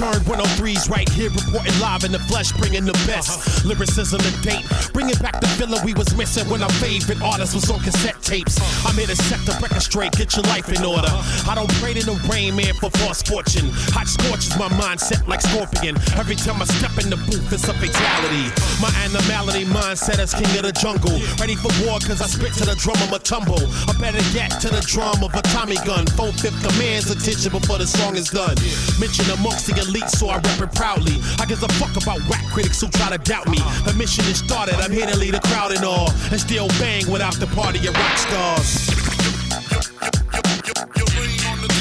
Turn 0.00 0.16
103s 0.24 0.88
right 0.88 1.06
here, 1.10 1.28
reporting 1.28 1.76
live 1.78 2.04
in 2.04 2.12
the 2.12 2.18
flesh, 2.20 2.52
bringing 2.56 2.86
the 2.88 2.96
best. 3.04 3.36
Uh-huh. 3.36 3.68
Lyricism 3.68 4.16
and 4.24 4.38
date, 4.40 4.64
bringing 4.96 5.20
back 5.20 5.36
the 5.44 5.46
feeling 5.60 5.76
we 5.84 5.92
was 5.92 6.16
missing 6.16 6.48
when 6.48 6.62
our 6.62 6.72
favorite 6.80 7.20
artist 7.20 7.52
was 7.52 7.68
on 7.68 7.84
cassette 7.84 8.16
tapes. 8.24 8.56
Uh-huh. 8.56 8.88
I'm 8.88 8.96
here 8.96 9.12
to 9.12 9.16
set 9.28 9.44
the 9.44 9.52
record 9.60 9.84
straight, 9.84 10.16
get 10.16 10.32
your 10.32 10.48
life 10.48 10.72
in 10.72 10.80
order. 10.88 11.04
Uh-huh. 11.04 11.52
I 11.52 11.54
don't 11.54 11.68
pray 11.84 11.92
to 11.92 12.00
the 12.00 12.16
rain, 12.32 12.56
man, 12.56 12.72
for 12.80 12.88
false 12.96 13.20
fortune. 13.20 13.68
Hot 13.92 14.08
scorches 14.08 14.56
my 14.56 14.72
mindset 14.80 15.20
like 15.28 15.44
scorpion. 15.44 16.00
Every 16.16 16.32
time 16.32 16.64
I 16.64 16.64
step 16.64 16.96
in 16.96 17.12
the 17.12 17.20
booth, 17.28 17.52
it's 17.52 17.68
a 17.68 17.76
fatality. 17.76 18.48
My 18.80 18.88
animality 19.04 19.68
mindset 19.68 20.16
is 20.16 20.32
king 20.32 20.48
of 20.56 20.64
the 20.64 20.72
jungle. 20.72 21.20
Ready 21.36 21.60
for 21.60 21.68
war, 21.84 22.00
cause 22.00 22.24
I 22.24 22.28
spit 22.32 22.56
to 22.56 22.64
the 22.64 22.76
drum 22.80 22.96
of 23.04 23.12
a 23.12 23.20
tumble. 23.20 23.60
I 23.84 23.92
better 24.00 24.24
get 24.32 24.48
to 24.64 24.72
the 24.72 24.80
drum 24.80 25.20
of 25.20 25.36
a 25.36 25.44
Tommy 25.52 25.76
gun. 25.84 26.08
Four 26.16 26.32
fifth 26.40 26.56
commands 26.64 27.12
attention 27.12 27.52
before 27.52 27.76
the 27.76 27.86
song 27.86 28.16
is 28.16 28.32
done. 28.32 28.56
Mention 28.96 29.28
amongst 29.36 29.68
the 29.68 29.76
elite, 29.90 30.08
so 30.10 30.28
I 30.28 30.36
rap 30.36 30.60
it 30.60 30.72
proudly. 30.74 31.18
I 31.38 31.46
give 31.46 31.62
a 31.62 31.68
fuck 31.74 31.94
about 32.02 32.20
whack 32.28 32.44
critics 32.52 32.80
who 32.80 32.88
try 32.88 33.10
to 33.10 33.18
doubt 33.18 33.48
me. 33.48 33.58
Uh-huh. 33.58 33.90
The 33.90 33.98
mission 33.98 34.24
is 34.26 34.38
started, 34.38 34.74
I'm 34.76 34.92
here 34.92 35.06
to 35.06 35.16
lead 35.16 35.34
the 35.34 35.40
crowd 35.40 35.72
and 35.72 35.84
all. 35.84 36.10
And 36.30 36.40
still 36.40 36.68
bang 36.78 37.10
without 37.10 37.34
the 37.34 37.46
party 37.48 37.86
of 37.86 37.94
rock 37.94 38.18
stars. 38.18 38.90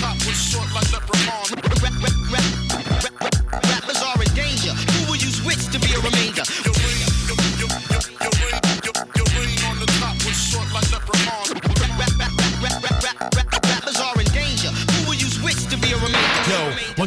Rappers 0.01 0.98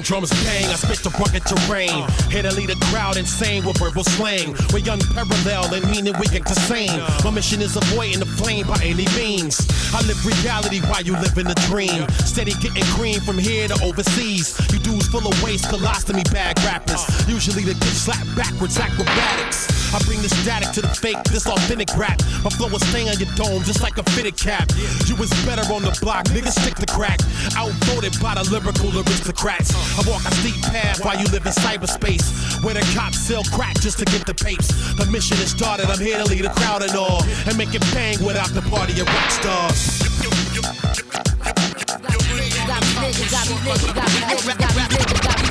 Drums 0.02 0.30
bang, 0.44 0.66
I 0.66 0.74
spit 0.74 0.98
the 0.98 1.10
rugged 1.14 1.46
terrain. 1.46 2.02
Here 2.30 2.42
to 2.42 2.52
lead 2.52 2.70
a 2.70 2.76
crowd 2.90 3.16
insane 3.16 3.64
with 3.64 3.78
verbal 3.78 4.02
slang. 4.02 4.54
We're 4.72 4.82
unparalleled 4.82 5.72
and 5.72 5.88
meaning 5.90 6.14
we 6.18 6.26
ain't 6.34 6.46
the 6.46 6.58
same. 6.66 6.98
My 7.22 7.30
mission 7.30 7.62
is 7.62 7.76
avoiding 7.76 8.18
the 8.18 8.26
flame 8.26 8.66
by 8.66 8.80
any 8.82 9.06
means. 9.14 9.62
I 9.94 10.02
live 10.02 10.18
reality 10.26 10.80
while 10.90 11.02
you 11.02 11.12
live 11.12 11.38
in 11.38 11.46
the 11.46 11.58
dream. 11.70 12.08
Steady 12.26 12.52
getting 12.58 12.84
cream 12.98 13.20
from 13.20 13.38
here 13.38 13.68
to 13.68 13.78
overseas. 13.84 14.58
You 14.72 14.78
dudes 14.80 15.06
full 15.06 15.26
of 15.26 15.42
waste, 15.42 15.66
colostomy 15.66 16.24
bag 16.32 16.58
rappers. 16.66 17.02
Usually 17.28 17.62
the 17.62 17.74
get 17.74 17.94
slapped 17.94 18.34
backwards 18.34 18.78
acrobatics. 18.78 19.81
I 19.92 19.98
bring 20.04 20.22
the 20.22 20.28
static 20.28 20.72
to 20.72 20.80
the 20.80 20.88
fake, 20.88 21.22
this 21.24 21.46
authentic 21.46 21.92
rap. 21.96 22.16
My 22.42 22.48
flow 22.48 22.68
will 22.68 22.80
stay 22.80 23.04
on 23.08 23.18
your 23.20 23.28
dome 23.36 23.62
just 23.62 23.82
like 23.82 23.98
a 23.98 24.02
fitted 24.16 24.36
cap. 24.36 24.64
You 25.04 25.16
was 25.16 25.28
better 25.44 25.60
on 25.68 25.82
the 25.82 25.92
block, 26.00 26.24
niggas 26.32 26.56
stick 26.56 26.74
to 26.76 26.86
crack. 26.86 27.20
Outvoted 27.56 28.16
by 28.20 28.34
the 28.34 28.44
lyrical 28.48 28.88
aristocrats. 28.88 29.76
I 30.00 30.00
walk 30.08 30.24
a 30.24 30.32
steep 30.40 30.56
path 30.64 31.04
while 31.04 31.18
you 31.20 31.28
live 31.28 31.44
in 31.44 31.52
cyberspace. 31.52 32.24
Where 32.64 32.74
the 32.74 32.84
cops 32.96 33.18
sell 33.18 33.44
crack 33.52 33.76
just 33.80 33.98
to 33.98 34.06
get 34.06 34.24
the 34.24 34.34
papes. 34.34 34.72
The 34.96 35.04
mission 35.06 35.36
is 35.38 35.50
started, 35.50 35.86
I'm 35.92 36.00
here 36.00 36.16
to 36.16 36.24
lead 36.24 36.44
the 36.44 36.54
crowd 36.56 36.82
and 36.82 36.96
all. 36.96 37.22
And 37.44 37.56
make 37.58 37.74
it 37.74 37.84
bang 37.92 38.16
without 38.24 38.48
the 38.56 38.62
party 38.72 38.98
of 39.00 39.06
rock 39.06 39.30
stars. 39.30 40.02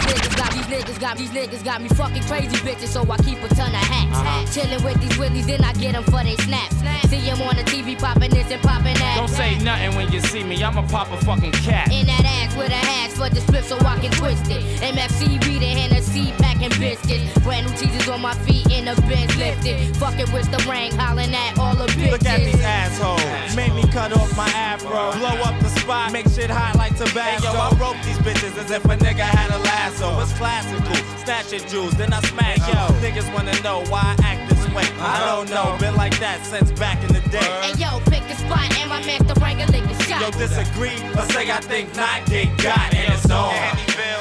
Niggas 0.01 0.35
got 0.37 0.51
these 0.51 0.65
niggas 0.65 0.99
got 0.99 1.17
these 1.17 1.31
niggas 1.31 1.63
got 1.63 1.81
me 1.81 1.89
fucking 1.89 2.23
crazy 2.23 2.57
bitches, 2.57 2.87
so 2.87 3.01
I 3.09 3.17
keep 3.17 3.41
a 3.43 3.47
ton 3.49 3.69
of 3.69 3.81
hats. 3.81 4.17
Uh-huh. 4.17 4.45
Chillin' 4.53 4.83
with 4.83 4.99
these 5.01 5.17
willies, 5.17 5.47
then 5.47 5.63
I 5.63 5.73
get 5.73 5.93
them 5.93 6.03
for 6.03 6.23
they 6.23 6.35
snaps. 6.37 6.75
See 7.09 7.19
them 7.21 7.41
on 7.41 7.55
the 7.55 7.63
TV 7.63 7.97
popping 7.97 8.31
this 8.31 8.49
and 8.51 8.61
popping 8.61 8.95
that. 8.95 9.15
Don't 9.17 9.27
say 9.27 9.57
nothing 9.59 9.95
when 9.95 10.11
you 10.11 10.21
see 10.21 10.43
me, 10.43 10.63
I'ma 10.63 10.87
pop 10.87 11.11
a 11.11 11.17
fucking 11.25 11.51
cat. 11.51 11.91
In 11.91 12.07
that 12.07 12.23
ass 12.25 12.55
with 12.55 12.69
a 12.69 12.81
hash 12.89 13.11
for 13.11 13.29
the 13.29 13.41
split 13.41 13.65
so 13.65 13.77
I 13.79 13.99
can 13.99 14.11
twist 14.11 14.49
it. 14.49 14.61
MFC 14.81 15.39
reading 15.45 15.77
Hennessy 15.77 16.31
packing 16.37 16.71
biscuits. 16.79 17.37
Brand 17.39 17.67
new 17.67 17.77
teasers 17.77 18.07
on 18.09 18.21
my 18.21 18.33
feet 18.45 18.65
in 18.71 18.85
the 18.85 18.95
bench 19.03 19.35
lifted. 19.37 19.95
Fucking 19.97 20.31
with 20.31 20.49
the 20.51 20.57
ring, 20.69 20.91
hollering 20.95 21.33
at 21.33 21.57
all 21.59 21.75
the 21.75 21.87
bitches. 21.87 22.11
Look 22.11 22.25
at 22.25 22.39
these 22.39 22.61
assholes. 22.61 23.55
Make 23.55 23.73
me 23.73 23.83
cut 23.91 24.13
off 24.13 24.35
my 24.37 24.49
afro. 24.49 25.11
Blow 25.19 25.35
up 25.43 25.59
the 25.59 25.69
spot. 25.69 26.11
Make 26.11 26.27
shit 26.29 26.49
hot 26.49 26.75
like 26.75 26.95
tobacco. 26.95 27.45
Hey, 27.45 27.53
yo, 27.53 27.59
I 27.59 27.69
rope 27.79 27.97
these 28.05 28.17
bitches 28.19 28.57
as 28.57 28.71
if 28.71 28.85
a 28.85 28.95
nigga 28.97 29.27
had 29.27 29.51
a 29.51 29.59
lasso. 29.59 30.00
It's 30.01 30.33
classical. 30.33 30.95
Snatch 31.21 31.51
your 31.51 31.61
jewels, 31.69 31.93
then 31.93 32.11
I 32.11 32.21
smack 32.21 32.57
yo. 32.57 32.89
Niggas 33.05 33.31
wanna 33.33 33.53
know 33.61 33.85
why 33.89 34.01
I 34.17 34.33
act 34.33 34.49
this 34.49 34.65
way. 34.73 34.81
I 34.97 34.97
uh-huh. 34.97 35.45
don't 35.45 35.49
know. 35.51 35.77
Been 35.77 35.95
like 35.95 36.17
that 36.19 36.43
since 36.43 36.71
back 36.71 36.97
in 37.05 37.13
the 37.13 37.21
day. 37.29 37.45
Hey 37.61 37.77
yo, 37.77 38.01
pick 38.09 38.25
a 38.25 38.35
spot 38.35 38.65
and 38.81 38.89
my 38.89 39.05
man 39.05 39.21
the 39.27 39.37
ring 39.37 39.61
a 39.61 39.67
lick 39.69 39.85
a 39.85 39.93
shot. 40.01 40.21
Yo, 40.21 40.31
disagree 40.31 40.97
or 41.13 41.21
say 41.29 41.51
I 41.51 41.61
think 41.61 41.93
not 41.95 42.25
get 42.25 42.49
got 42.57 42.89
and 42.97 43.13
it's 43.13 43.29
on. 43.29 43.53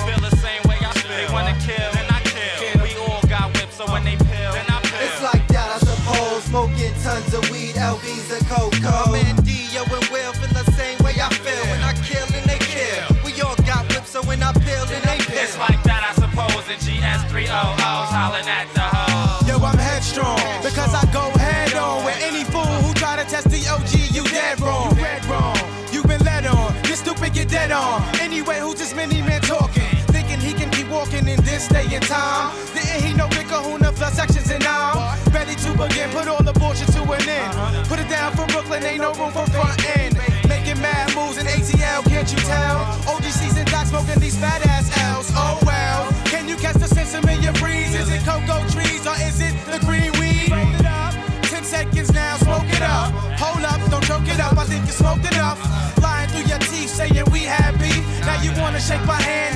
Feel 0.05 0.21
the 0.21 0.37
same 0.37 0.61
way 0.69 0.77
I 0.85 0.93
feel. 1.01 1.17
They 1.17 1.33
wanna 1.33 1.57
kill, 1.65 1.89
then 1.97 2.09
I 2.13 2.21
kill. 2.29 2.85
We 2.85 2.93
all 3.01 3.25
got 3.25 3.49
whips, 3.57 3.77
so 3.81 3.89
when 3.89 4.05
they 4.05 4.17
pill, 4.21 4.53
then 4.53 4.69
I 4.69 4.85
pill. 4.85 5.01
It's 5.01 5.23
like 5.25 5.49
that, 5.49 5.69
I 5.73 5.79
suppose. 5.81 6.45
Smoking 6.45 6.93
tons 7.01 7.33
of 7.33 7.49
weed, 7.49 7.81
LBs 7.81 8.29
and 8.37 8.45
cocoa. 8.53 9.09
My 9.09 9.25
man 9.25 9.40
GS300s 17.47 18.13
hollering 18.13 18.49
at 18.49 18.69
the 18.75 18.81
hoe. 18.81 19.47
Yo, 19.49 19.57
I'm 19.65 19.79
headstrong 19.79 20.37
because 20.63 20.93
I 20.95 21.05
go 21.13 21.31
head 21.39 21.75
on 21.75 22.05
with 22.05 22.19
any 22.21 22.45
fool 22.45 22.69
who 22.85 22.93
try 22.95 23.17
to 23.17 23.25
test 23.29 23.49
the 23.49 23.65
OG. 23.69 24.13
You 24.15 24.25
dead 24.25 24.61
wrong. 24.61 24.97
You 24.97 25.05
read 25.05 25.25
wrong. 25.27 25.57
You've 25.93 26.07
been 26.07 26.23
led 26.23 26.47
on. 26.47 26.75
You 26.85 26.95
stupid, 26.95 27.33
get 27.33 27.49
dead 27.49 27.73
on. 27.73 28.03
Anyway, 28.21 28.59
who's 28.61 28.79
this 28.79 28.95
mini 28.95 29.23
man 29.23 29.41
talking? 29.41 29.89
Thinking 30.13 30.39
he 30.41 30.53
can 30.53 30.71
keep 30.71 30.89
walking 30.89 31.27
in 31.29 31.41
this 31.43 31.69
day 31.69 31.87
and 31.93 32.05
time. 32.05 32.53
Didn't 32.75 33.03
he 33.03 33.15
know 33.15 33.29
Big 33.29 33.49
Kahuna 33.49 33.93
plus 33.93 34.15
sections 34.15 34.51
and 34.51 34.63
now? 34.63 35.17
Ready 35.33 35.55
to 35.65 35.73
begin, 35.73 36.11
put 36.11 36.29
all 36.29 36.43
the 36.43 36.53
bullshit 36.53 36.89
to 36.93 37.03
an 37.03 37.29
end. 37.29 37.53
Put 37.89 37.99
it 38.01 38.09
down 38.09 38.37
for 38.37 38.47
Brooklyn, 38.53 38.85
ain't 38.85 39.01
no 39.01 39.13
room 39.15 39.33
for 39.33 39.47
front 39.49 39.81
end. 39.97 40.19
Making 40.49 40.81
mad 40.83 41.15
moves 41.17 41.39
in 41.39 41.47
ATL, 41.47 42.05
can't 42.05 42.31
you 42.31 42.39
tell? 42.45 42.85
OGC's 43.09 43.57
and 43.57 43.71
Doc 43.71 43.87
smoking 43.87 44.21
these 44.21 44.37
fat 44.37 44.65
ass 44.67 44.91
L's. 44.99 45.31
Oh 45.35 45.59
well. 45.65 45.70
Can 46.31 46.49
you 46.49 46.55
catch 46.57 46.77
the 46.77 46.87
sense 46.87 47.13
of 47.15 47.25
your 47.43 47.53
breeze? 47.55 47.93
Is 47.93 48.09
it 48.09 48.23
cocoa 48.23 48.63
trees 48.71 49.05
or 49.05 49.19
is 49.27 49.41
it 49.41 49.55
the 49.67 49.79
green 49.85 50.13
weed? 50.21 50.49
Roll 50.49 50.75
it 50.79 50.87
up. 50.87 51.13
Ten 51.43 51.65
seconds 51.65 52.13
now, 52.13 52.37
smoke 52.37 52.71
it 52.71 52.83
up. 52.83 53.11
Hold 53.43 53.65
up, 53.65 53.81
don't 53.91 54.05
choke 54.05 54.29
it 54.29 54.39
up. 54.39 54.57
I 54.57 54.65
think 54.65 54.87
you 54.87 54.93
smoked 54.93 55.27
enough. 55.33 55.59
Lying 56.01 56.29
through 56.31 56.47
your 56.47 56.61
teeth, 56.61 56.91
saying 56.91 57.27
we 57.33 57.41
had 57.41 57.77
beef. 57.79 58.05
Now 58.25 58.41
you 58.43 58.53
wanna 58.63 58.81
shake 58.81 59.05
my 59.07 59.21
hand 59.21 59.50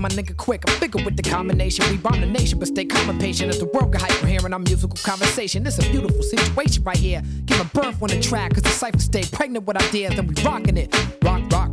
with 0.00 0.16
my 0.16 0.22
nigga 0.22 0.36
quick. 0.36 0.62
I'm 0.68 0.78
bigger 0.80 1.02
with 1.04 1.16
the 1.16 1.22
combination. 1.22 1.88
We 1.90 1.96
bomb 1.96 2.20
the 2.20 2.26
nation, 2.26 2.58
but 2.58 2.68
stay 2.68 2.84
calm 2.84 3.10
and 3.10 3.20
patient 3.20 3.50
as 3.50 3.58
the 3.58 3.66
world 3.66 3.92
get 3.92 4.02
hype 4.02 4.26
hearing 4.26 4.52
our 4.52 4.58
musical 4.58 4.96
conversation. 5.02 5.62
This 5.62 5.78
a 5.78 5.90
beautiful 5.90 6.22
situation 6.22 6.82
right 6.84 6.96
here. 6.96 7.22
Give 7.46 7.60
a 7.60 7.64
birth 7.64 8.02
on 8.02 8.08
the 8.08 8.20
track, 8.20 8.54
cause 8.54 8.62
the 8.62 8.70
cipher 8.70 8.98
stay 8.98 9.22
pregnant 9.32 9.66
with 9.66 9.76
ideas, 9.76 10.18
and 10.18 10.28
we 10.28 10.42
rocking 10.42 10.76
it. 10.76 10.94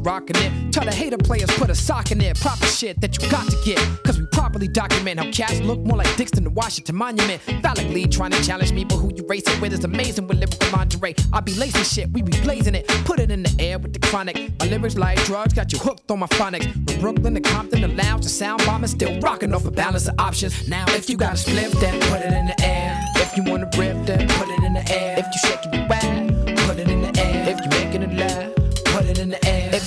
Rock, 0.08 0.22
rock, 0.22 0.30
rocking 0.30 0.38
it. 0.38 0.72
Tell 0.72 0.86
the 0.86 0.94
hater 0.94 1.18
players 1.18 1.52
put 1.58 1.70
a 1.70 1.76
sock 1.76 2.12
in 2.12 2.22
it. 2.22 2.40
Proper 2.40 2.66
shit 2.66 3.02
that 3.02 3.22
you 3.22 3.30
got 3.30 3.46
to 3.50 3.58
get. 3.66 3.78
Cause 4.06 4.18
we 4.18 4.26
properly 4.28 4.68
document 4.70 5.20
how 5.20 5.30
cats 5.32 5.60
look 5.60 5.80
more 5.80 5.98
like 5.98 6.16
dicks 6.16 6.32
than 6.32 6.46
the 6.46 6.50
Washington 6.50 6.96
Monument. 6.96 7.42
Validly 7.62 8.08
trying 8.08 8.32
to 8.32 8.42
challenge 8.42 8.72
me, 8.72 8.86
but 8.86 8.96
who 8.96 9.12
you 9.14 9.26
racing 9.28 9.60
with 9.60 9.74
is 9.74 9.84
amazing 9.84 10.28
with 10.28 10.38
lyrical 10.38 10.70
lingerie. 10.72 11.16
I 11.34 11.42
be 11.42 11.54
lacing 11.56 11.84
shit, 11.84 12.12
we 12.12 12.22
be 12.22 12.40
blazing 12.42 12.74
it. 12.74 12.88
Put 13.06 13.20
it 13.20 13.32
in 13.32 13.44
the 13.44 13.54
air 13.60 13.80
with 13.80 13.92
the 13.92 14.00
chronic. 14.00 14.38
My 14.60 14.68
lyrics 14.68 14.96
like 14.96 15.22
drugs, 15.26 15.54
got 15.54 15.74
you 15.74 15.80
hooked 15.80 16.10
on 16.10 16.20
my 16.20 16.28
phonics. 16.28 16.72
From 17.02 17.16
Brooklyn 17.16 17.34
to 17.36 17.42
Compton 17.42 17.82
to 17.82 17.90
Lounge 17.90 18.24
to 18.24 18.30
Sound 18.30 18.66
Bomb, 18.66 18.84
and 18.84 18.90
still 18.90 19.20
rocking 19.20 19.54
off 19.54 19.66
a 19.66 19.72
balance 19.72 20.08
of 20.08 20.16
options. 20.20 20.68
Now, 20.70 20.86
if 20.90 21.10
you 21.10 21.18
got 21.18 21.34
a 21.34 21.38
split, 21.38 21.72
then 21.82 22.00
put 22.10 22.22
it 22.22 22.32
in 22.32 22.48
the 22.48 22.56
air. 22.64 22.98
If 23.18 23.36
you 23.36 23.44
wanna 23.44 23.70
rip, 23.78 24.06
then 24.06 24.28
put 24.30 24.48
it 24.48 24.64
in 24.64 24.74
the 24.74 24.90
air. 24.90 25.20
If 25.20 25.26
you 25.26 25.50
shake 25.50 25.66
it, 25.66 25.88
put 25.88 26.27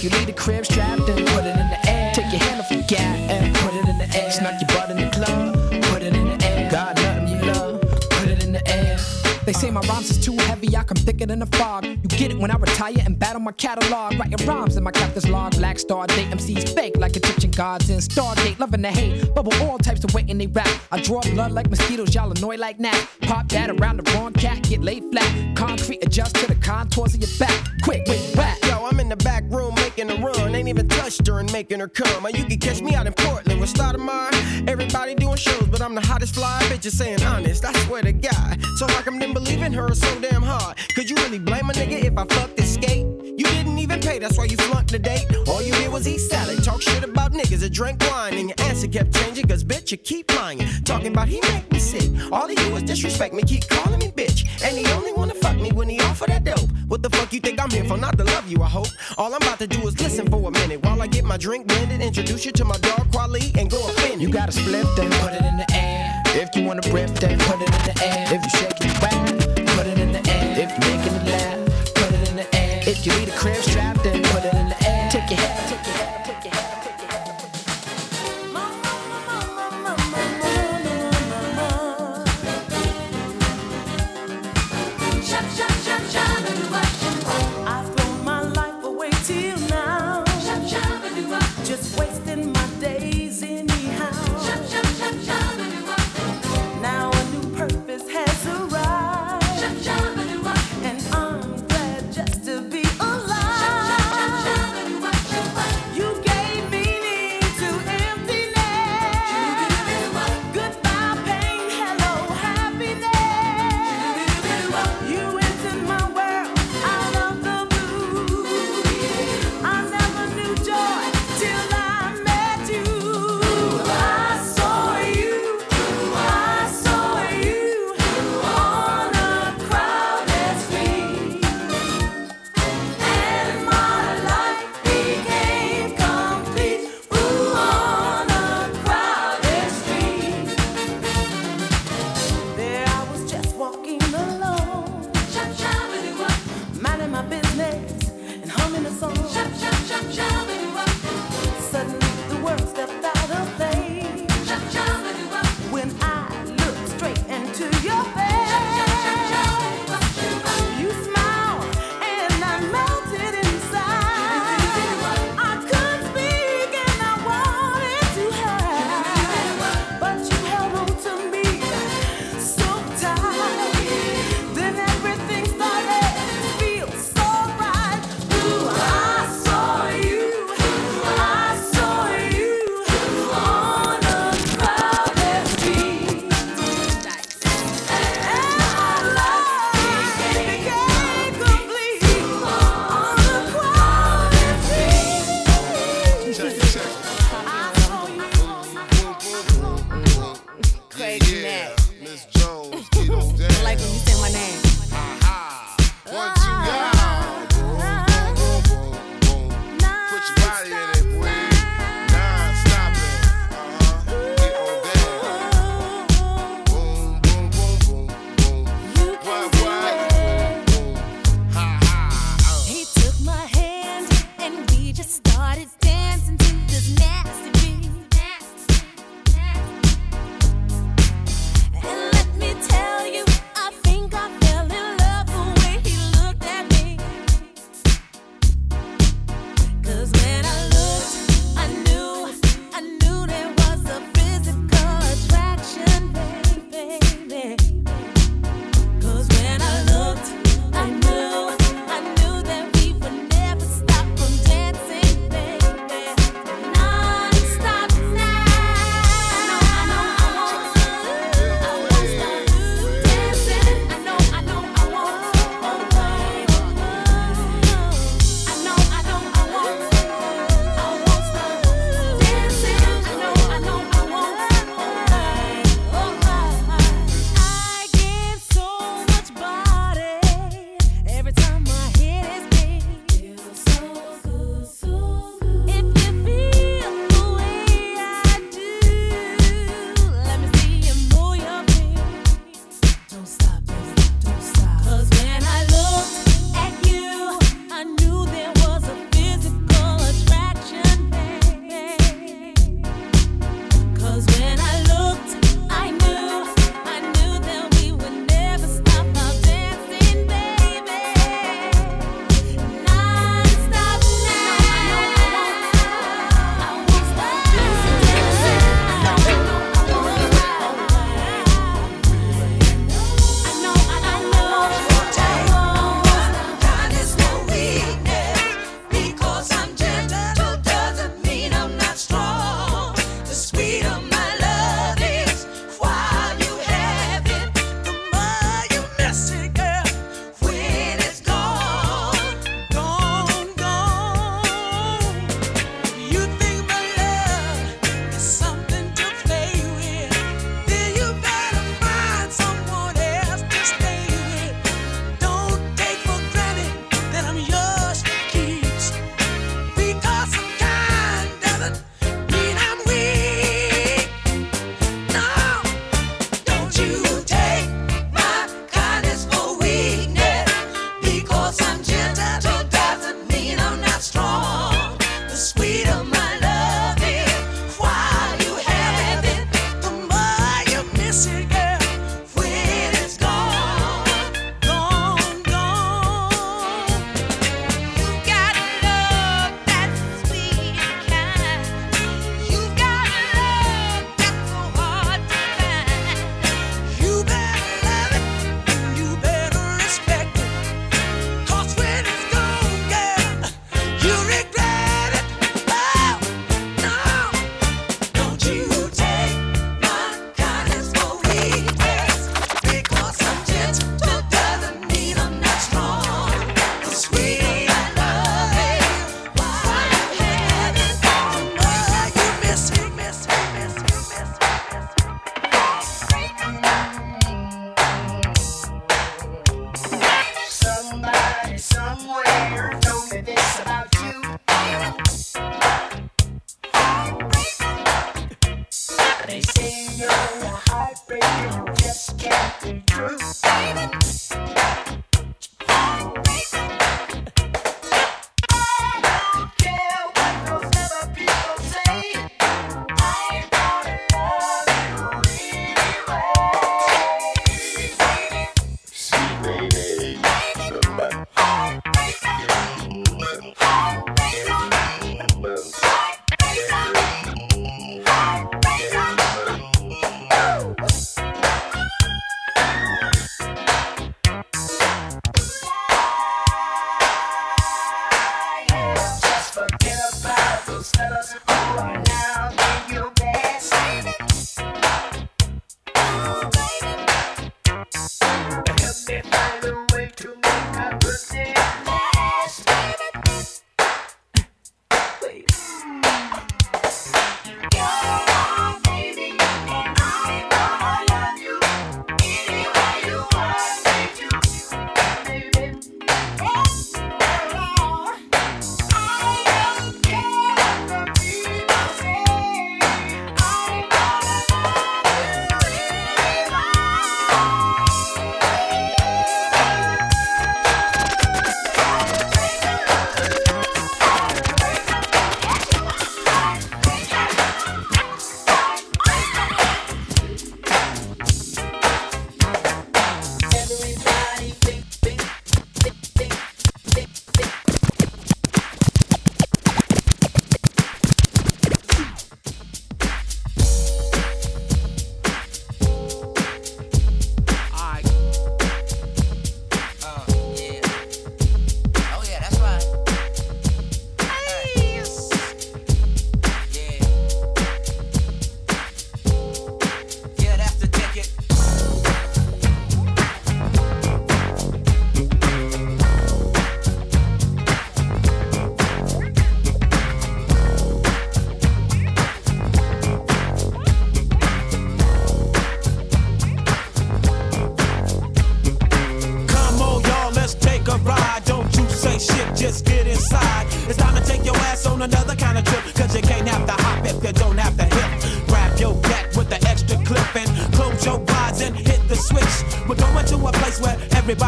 you 0.03 0.11
leave 0.11 0.27
the 0.27 0.33
crib 0.33 0.65
strapped, 0.65 1.07
then 1.07 1.27
put 1.27 1.45
it 1.45 1.57
in 1.57 1.69
the 1.69 1.89
air. 1.89 2.13
Take 2.15 2.33
your 2.33 2.41
hand 2.41 2.61
off 2.61 2.71
your 2.71 2.83
gas 2.83 3.19
and 3.31 3.55
put 3.57 3.75
it 3.75 3.89
in 3.89 3.99
the 3.99 4.19
air. 4.19 4.31
Snuck 4.31 4.55
your 4.61 4.69
butt 4.69 4.91
in 4.91 4.97
the 4.97 5.11
club, 5.11 5.83
put 5.85 6.03
it 6.03 6.15
in 6.15 6.27
the 6.27 6.47
air. 6.47 6.71
Got 6.71 6.97
nothing 6.97 7.29
you 7.29 7.43
love, 7.53 7.81
put 7.81 8.29
it 8.29 8.43
in 8.45 8.53
the 8.53 8.67
air. 8.69 8.99
They 9.45 9.53
say 9.53 9.71
my 9.71 9.81
rhymes 9.81 10.11
is 10.11 10.25
too 10.25 10.37
heavy, 10.37 10.77
I 10.77 10.85
come 10.85 10.97
thicker 10.97 11.27
than 11.27 11.43
a 11.43 11.47
fog. 11.47 11.85
You 11.85 11.97
get 11.97 12.31
it 12.31 12.39
when 12.39 12.51
I 12.51 12.57
retire 12.57 13.03
and 13.05 13.19
battle 13.19 13.41
my 13.41 13.53
catalog. 13.53 14.19
Writing 14.19 14.47
rhymes 14.47 14.77
in 14.77 14.85
my 14.85 14.91
captain's 14.91 15.29
log. 15.29 15.57
Black 15.57 15.79
Star 15.79 16.07
date 16.07 16.31
MCs 16.31 16.75
fake 16.75 16.97
like 16.97 17.17
Egyptian 17.17 17.51
gods 17.51 17.91
in 17.91 17.99
Stargate. 17.99 18.59
Loving 18.59 18.83
the 18.83 18.89
hate, 18.89 19.35
bubble 19.35 19.53
all 19.63 19.79
types 19.79 20.05
of 20.05 20.15
weight 20.15 20.29
in 20.29 20.39
they 20.39 20.47
rap. 20.47 20.69
I 20.93 21.01
draw 21.01 21.21
blood 21.23 21.53
like 21.53 21.69
mosquitoes, 21.69 22.15
y'all 22.15 22.31
annoy 22.31 22.57
like 22.57 22.79
gnats. 22.79 23.07
Pop 23.23 23.49
that 23.49 23.71
around 23.71 23.99
the 23.99 24.13
wrong 24.13 24.33
cat, 24.35 24.63
get 24.63 24.83
laid 24.83 25.05
flat. 25.11 25.57
Concrete 25.57 25.99
adjust 26.05 26.37
to 26.37 26.47
the 26.47 26.55
contours 26.55 27.15
of 27.15 27.21
your 27.21 27.39
back. 27.39 27.67
Quick, 27.83 28.05
wait, 28.07 28.37
back. 28.37 28.59
Yo, 28.67 28.85
I'm 28.85 29.01
in 29.01 29.09
the 29.09 29.17
back 29.17 29.43
room 29.51 29.75
making 30.05 30.23
a 30.23 30.27
run. 30.27 30.55
Ain't 30.55 30.69
even 30.69 30.89
touched 30.89 31.27
her 31.27 31.41
and 31.41 31.53
making 31.53 31.81
her 31.81 31.89
come. 31.89 32.27
Or 32.27 32.31
you 32.31 32.45
can 32.45 32.59
catch 32.59 32.81
me 32.81 32.95
out 32.95 33.07
in 33.07 33.13
Portland 33.13 33.61
with 33.61 33.73
Stoudemire. 33.73 34.69
Everybody 34.69 35.15
doing 35.15 35.37
shows, 35.37 35.67
but 35.69 35.81
I'm 35.81 35.95
the 35.95 36.01
hottest 36.01 36.35
fly. 36.35 36.59
Bitches 36.65 36.93
saying 36.93 37.23
honest, 37.23 37.65
I 37.65 37.73
swear 37.85 38.03
to 38.03 38.13
God. 38.13 38.63
So 38.77 38.87
how 38.89 39.03
come 39.03 39.19
them 39.19 39.33
believing 39.33 39.73
her 39.73 39.91
is 39.91 40.01
so 40.01 40.21
damn 40.21 40.43
hard? 40.43 40.77
Could 40.95 41.11
you 41.11 41.17
really 41.17 41.39
blame 41.39 41.69
a 41.71 41.73
nigga 41.73 42.05
if 42.05 42.17
I 42.17 42.25
fucked 42.27 42.57
this 42.57 42.75
skate? 42.75 43.07
You 43.25 43.47
didn't 43.47 43.79
even 43.79 44.01
pay, 44.01 44.19
that's 44.19 44.37
why 44.37 44.45
you 44.45 44.57
flunked 44.57 44.91
the 44.91 44.99
date. 44.99 45.27
All 45.49 45.63
you 45.63 45.73
did 45.73 45.91
was 45.91 46.07
eat 46.07 46.19
salad, 46.19 46.63
talk 46.63 46.83
shit 46.83 47.03
about 47.05 47.33
niggas 47.33 47.61
that 47.61 47.73
drank 47.73 48.03
wine, 48.11 48.35
and 48.35 48.49
your 48.49 48.61
answer 48.69 48.87
kept 48.87 49.15
changing, 49.15 49.47
cause 49.49 49.65
bitch, 49.65 49.91
you 49.91 49.97
keep 49.97 50.35
lying. 50.35 50.61
Talking 50.85 51.13
about 51.13 51.29
he 51.29 51.41
make 51.53 51.71
me 51.73 51.79
sick. 51.79 52.11
All 52.33 52.47
he 52.49 52.55
do 52.55 52.77
is 52.77 52.83
disrespect 52.83 53.35
me, 53.35 53.43
keep 53.43 53.67
calling 53.69 53.99
me 53.99 54.11
bitch. 54.11 54.47
And 54.63 54.77
he 54.77 54.87
only 54.93 55.13
wanna 55.13 55.35
fuck 55.35 55.57
me 55.57 55.73
when 55.73 55.89
he 55.89 56.01
offer 56.01 56.27
that 56.27 56.45
dope. 56.45 56.69
What 57.01 57.13
the 57.13 57.17
fuck 57.17 57.33
you 57.33 57.41
think 57.41 57.59
I'm 57.59 57.71
here 57.71 57.85
for? 57.85 57.97
Not 57.97 58.19
to 58.19 58.25
love 58.25 58.47
you, 58.47 58.63
I 58.63 58.69
hope. 58.69 58.89
All 59.17 59.33
I'm 59.33 59.41
about 59.41 59.59
to 59.61 59.67
do 59.67 59.81
is 59.89 59.99
listen 59.99 60.31
for 60.31 60.47
a 60.47 60.51
minute 60.51 60.83
while 60.85 61.01
I 61.01 61.07
get 61.07 61.25
my 61.25 61.39
drink 61.39 61.67
blended, 61.67 62.03
introduce 62.03 62.45
you 62.45 62.53
to 62.53 62.65
my 62.67 62.77
dog 62.77 63.11
Kweli, 63.11 63.57
and 63.57 63.71
go 63.71 63.79
offend 63.89 64.21
You 64.21 64.29
gotta 64.29 64.53
split, 64.53 64.85
then 64.97 65.11
put 65.13 65.33
it 65.33 65.43
in 65.43 65.57
the 65.57 65.67
air. 65.73 66.23
If 66.27 66.55
you 66.55 66.65
wanna 66.65 66.83
rip, 66.93 67.09
then 67.13 67.39
put 67.39 67.63
it 67.63 67.73
in 67.75 67.83
the 67.89 68.05
air. 68.05 68.27
If 68.35 68.45
you 68.45 68.51
shaking 68.51 68.70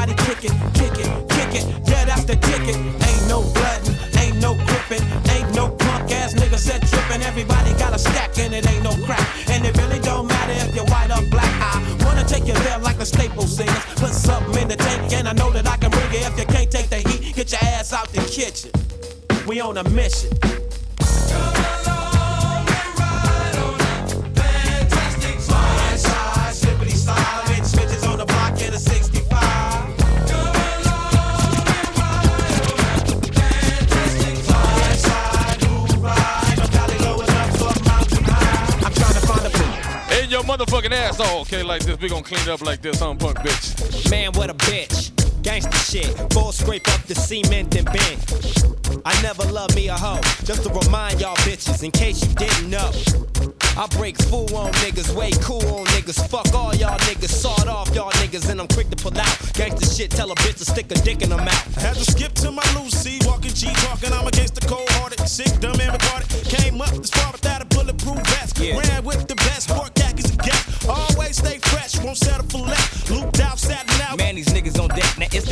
Everybody 0.03 0.35
kick 0.35 0.52
We 42.03 42.09
gonna 42.09 42.25
clean 42.25 42.49
up 42.49 42.61
like 42.63 42.83
this, 42.83 42.99
huh, 42.99 43.15
punk 43.15 43.39
bitch? 43.39 44.11
Man, 44.11 44.33
what 44.33 44.51
a 44.51 44.55
bitch. 44.55 45.13
Gangsta 45.43 45.73
shit. 45.89 46.33
Full 46.33 46.51
scrape 46.51 46.89
up 46.89 47.01
the 47.03 47.15
cement 47.15 47.77
and 47.77 47.87
bend. 47.87 49.03
I 49.05 49.23
never 49.23 49.45
loved 49.45 49.77
me 49.77 49.87
a 49.87 49.95
hoe. 49.95 50.21
Just 50.43 50.65
to 50.65 50.71
remind 50.71 51.21
y'all 51.21 51.37
bitches, 51.37 51.85
in 51.85 51.93
case 51.93 52.27
you 52.27 52.35
didn't 52.35 52.71
know. 52.71 52.91
I 53.77 53.87
break 53.97 54.21
fool 54.29 54.55
on 54.55 54.71
niggas, 54.85 55.15
way 55.15 55.31
cool 55.41 55.65
on 55.75 55.87
niggas. 55.87 56.29
Fuck 56.29 56.53
all 56.55 56.75
y'all 56.75 56.99
niggas, 57.09 57.31
sawed 57.31 57.69
off 57.69 57.95
y'all 57.95 58.11
niggas, 58.21 58.51
and 58.51 58.61
I'm 58.61 58.69
quick 58.69 58.91
to 58.91 58.97
pull 58.97 59.17
out. 59.19 59.27
Gangsta 59.57 59.97
shit, 59.97 60.11
tell 60.11 60.31
a 60.31 60.35
bitch 60.37 60.59
to 60.59 60.65
stick 60.65 60.91
a 60.91 60.95
dick 60.97 61.23
in 61.23 61.31
her 61.31 61.39
mouth. 61.39 61.75
Had 61.77 61.95
to 61.95 62.05
skip 62.05 62.33
to 62.45 62.51
my 62.51 62.63
Lucy, 62.77 63.19
walking 63.25 63.53
G, 63.53 63.73
talking. 63.89 64.13
I'm 64.13 64.27
against 64.27 64.57
the 64.57 64.67
cold 64.67 64.89
hearted, 65.01 65.21
sick, 65.27 65.59
dumb, 65.61 65.81
and 65.81 65.93
retarded. 65.93 66.29
Came 66.45 66.83
up 66.83 66.91
this 66.91 67.11
far 67.11 67.33
without 67.33 67.63
a 67.63 67.65
bulletproof 67.65 68.21
vest. 68.27 68.59
Yeah. 68.59 68.79
Ran 68.79 69.05
with 69.05 69.27
the 69.27 69.37
best, 69.37 69.71
sport 69.71 69.95
khakis 69.95 70.29
and 70.29 70.39
gas. 70.39 70.87
Always 70.87 71.39
stay 71.39 71.59
fresh, 71.59 71.99
won't 72.05 72.19
settle 72.19 72.47
for 72.49 72.59
less. 72.59 73.11
Looped 73.11 73.41
out, 73.41 73.59
satin 73.59 74.01
out. 74.03 74.19
Man, 74.19 74.35
these 74.35 74.49
niggas 74.49 74.79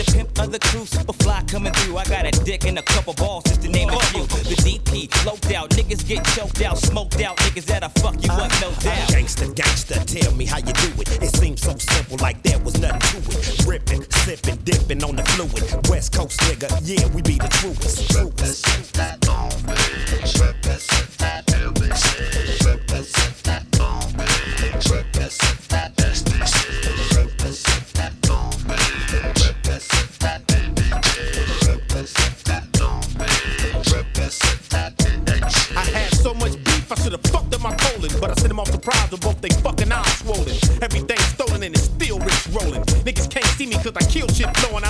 the 0.04 0.12
pimp 0.12 0.38
of 0.40 0.52
the 0.52 0.58
crew, 0.58 0.86
super 0.86 1.12
fly 1.12 1.42
coming 1.46 1.72
through. 1.72 1.96
I 1.98 2.04
got 2.04 2.24
a 2.24 2.30
dick 2.44 2.64
and 2.64 2.78
a 2.78 2.82
couple 2.82 3.12
balls, 3.14 3.44
just 3.44 3.62
to 3.62 3.68
name 3.68 3.90
a 3.90 3.98
few. 4.12 4.22
The 4.22 4.56
DP, 4.64 5.26
loped 5.26 5.52
out, 5.52 5.70
niggas 5.70 6.06
get 6.06 6.24
choked 6.36 6.62
out, 6.62 6.78
smoked 6.78 7.20
out, 7.20 7.36
niggas 7.38 7.66
that'll 7.66 7.90
fuck 8.00 8.16
you 8.24 8.30
up, 8.30 8.50
no 8.60 8.70
doubt. 8.80 9.08
Gangsta, 9.10 9.52
gangsta, 9.54 10.04
tell 10.04 10.34
me 10.34 10.44
how 10.46 10.58
you 10.58 10.72
do 10.72 10.90
it. 11.00 11.22
It 11.22 11.34
seems 11.36 11.60
so 11.60 11.76
simple, 11.76 12.16
like 12.18 12.42
there 12.42 12.58
was 12.60 12.80
nothing 12.80 13.22
to 13.22 13.38
it. 13.38 13.66
Ripping, 13.66 14.02
sipping, 14.10 14.56
dipping 14.64 15.04
on 15.04 15.16
the 15.16 15.24
fluid. 15.24 15.88
West 15.88 16.12
Coast 16.14 16.40
nigga, 16.40 16.68
yeah, 16.82 17.06
we 17.14 17.22
be 17.22 17.36
the 17.36 17.48
truest. 17.48 18.10
truest. 18.10 19.29
Off 38.60 38.70
surprised 38.70 39.10
with 39.10 39.22
both 39.22 39.40
they 39.40 39.48
fucking 39.64 39.90
eyes 39.90 40.18
swollen. 40.18 40.54
Everything 40.82 41.18
stolen 41.32 41.62
and 41.62 41.74
it's 41.74 41.84
still 41.84 42.18
rich 42.18 42.46
rolling. 42.52 42.82
Niggas 43.08 43.30
can't 43.30 43.46
see 43.56 43.66
me 43.66 43.76
cause 43.76 43.96
I 43.96 44.04
kill 44.04 44.28
shit 44.28 44.54
flowing. 44.58 44.84
I 44.84 44.89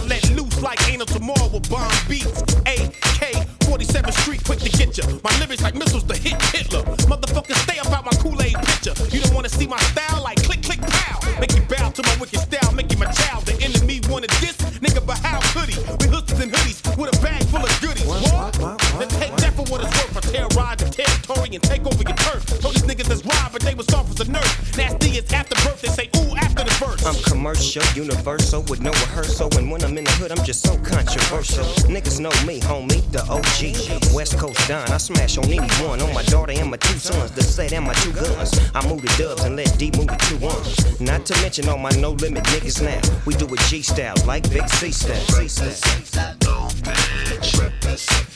universal, 28.03 28.63
with 28.63 28.81
no 28.81 28.91
rehearsal. 28.91 29.49
And 29.57 29.71
when 29.71 29.83
I'm 29.85 29.97
in 29.99 30.05
the 30.05 30.11
hood, 30.13 30.33
I'm 30.33 30.45
just 30.45 30.63
so 30.63 30.77
controversial. 30.79 31.65
Niggas 31.95 32.21
know 32.21 32.35
me, 32.47 32.61
homie, 32.61 33.03
the 33.13 33.23
OG. 33.29 34.15
West 34.15 34.39
Coast 34.39 34.67
Don, 34.69 34.89
I 34.91 34.97
smash 34.97 35.37
on 35.39 35.45
anyone. 35.45 36.01
On 36.01 36.15
my 36.15 36.23
daughter 36.25 36.53
and 36.53 36.71
my 36.71 36.77
two 36.79 36.99
sons, 36.99 37.31
the 37.33 37.43
set 37.43 37.73
and 37.73 37.85
my 37.85 37.95
two 37.95 38.13
guns. 38.13 38.59
I 38.75 38.87
move 38.89 39.03
the 39.03 39.13
dubs 39.19 39.45
and 39.45 39.57
let 39.57 39.77
D 39.79 39.91
move 39.97 40.09
the 40.09 40.17
two 40.29 40.39
ones. 40.39 41.01
Not 41.01 41.27
to 41.27 41.35
mention 41.43 41.69
all 41.69 41.79
my 41.79 41.91
no 41.91 42.13
limit 42.13 42.45
niggas 42.45 42.83
now. 42.83 43.01
We 43.27 43.35
do 43.35 43.47
it 43.47 43.61
G 43.69 43.83
style, 43.83 44.17
like 44.27 44.49
Big 44.51 44.69
C 44.69 44.91
style. 44.93 45.49
Style. 45.49 46.37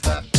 And 0.07 0.34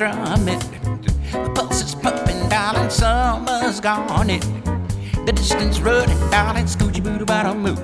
drumming. 0.00 0.58
The 1.30 1.52
pulse 1.54 1.82
is 1.82 1.94
pumping, 1.94 2.48
darling, 2.48 2.88
summer's 2.88 3.80
gone 3.80 4.30
it. 4.30 4.40
The 5.26 5.32
distance 5.32 5.78
running, 5.78 6.18
darling, 6.30 6.64
scootcha 6.64 7.04
booty 7.04 7.26
bottom 7.26 7.60
move. 7.60 7.78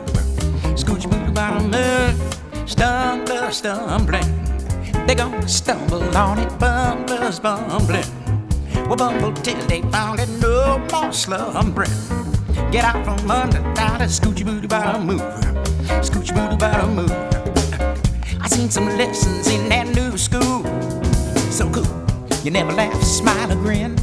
Scootcha 0.81 1.11
booty 1.11 1.31
bottom 1.33 1.65
move. 1.71 2.17
Stumbler 2.65 3.53
stumbling. 3.53 4.31
They 5.07 5.15
gonna 5.15 5.47
stumble 5.47 6.17
on 6.17 6.39
it, 6.39 6.59
bumblers 6.59 7.39
bumbling. 7.39 8.09
We'll 8.87 8.97
bumble 8.97 9.35
till 9.35 9.61
they 9.67 9.83
found 9.83 10.19
it, 10.19 10.31
no 10.41 10.79
more 10.91 11.13
slumbering. 11.13 11.91
Get 12.73 12.87
out 12.87 13.05
from 13.05 13.31
under, 13.31 13.61
darling, 13.75 14.09
scoochie 14.09 14.47
booty 14.47 14.67
bottom 14.67 15.05
move. 15.05 15.21
Scootcha 16.01 16.35
booty 16.35 16.57
bottom 16.57 16.95
move. 16.97 17.13
I 18.41 18.49
seen 18.49 18.71
some 18.71 18.87
lessons 18.97 19.49
in 19.49 19.69
that 19.69 19.86
You 22.47 22.53
never 22.53 22.71
laugh, 22.71 23.03
smile, 23.03 23.51
or 23.51 23.57
grin. 23.57 23.99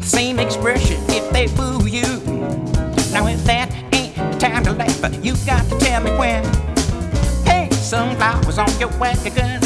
Same 0.00 0.38
expression 0.38 0.96
if 1.10 1.30
they 1.30 1.46
boo 1.48 1.86
you. 1.86 2.00
Now 3.12 3.26
if 3.26 3.44
that 3.44 3.70
ain't 3.92 4.40
time 4.40 4.64
to 4.64 4.72
laugh, 4.72 4.98
but 5.02 5.22
you 5.22 5.34
got 5.44 5.68
to 5.68 5.78
tell 5.78 6.02
me 6.02 6.10
when. 6.12 6.42
Hey, 7.44 7.68
sunflowers 7.72 8.56
on 8.56 8.70
your 8.80 8.88
wagon 8.98 9.60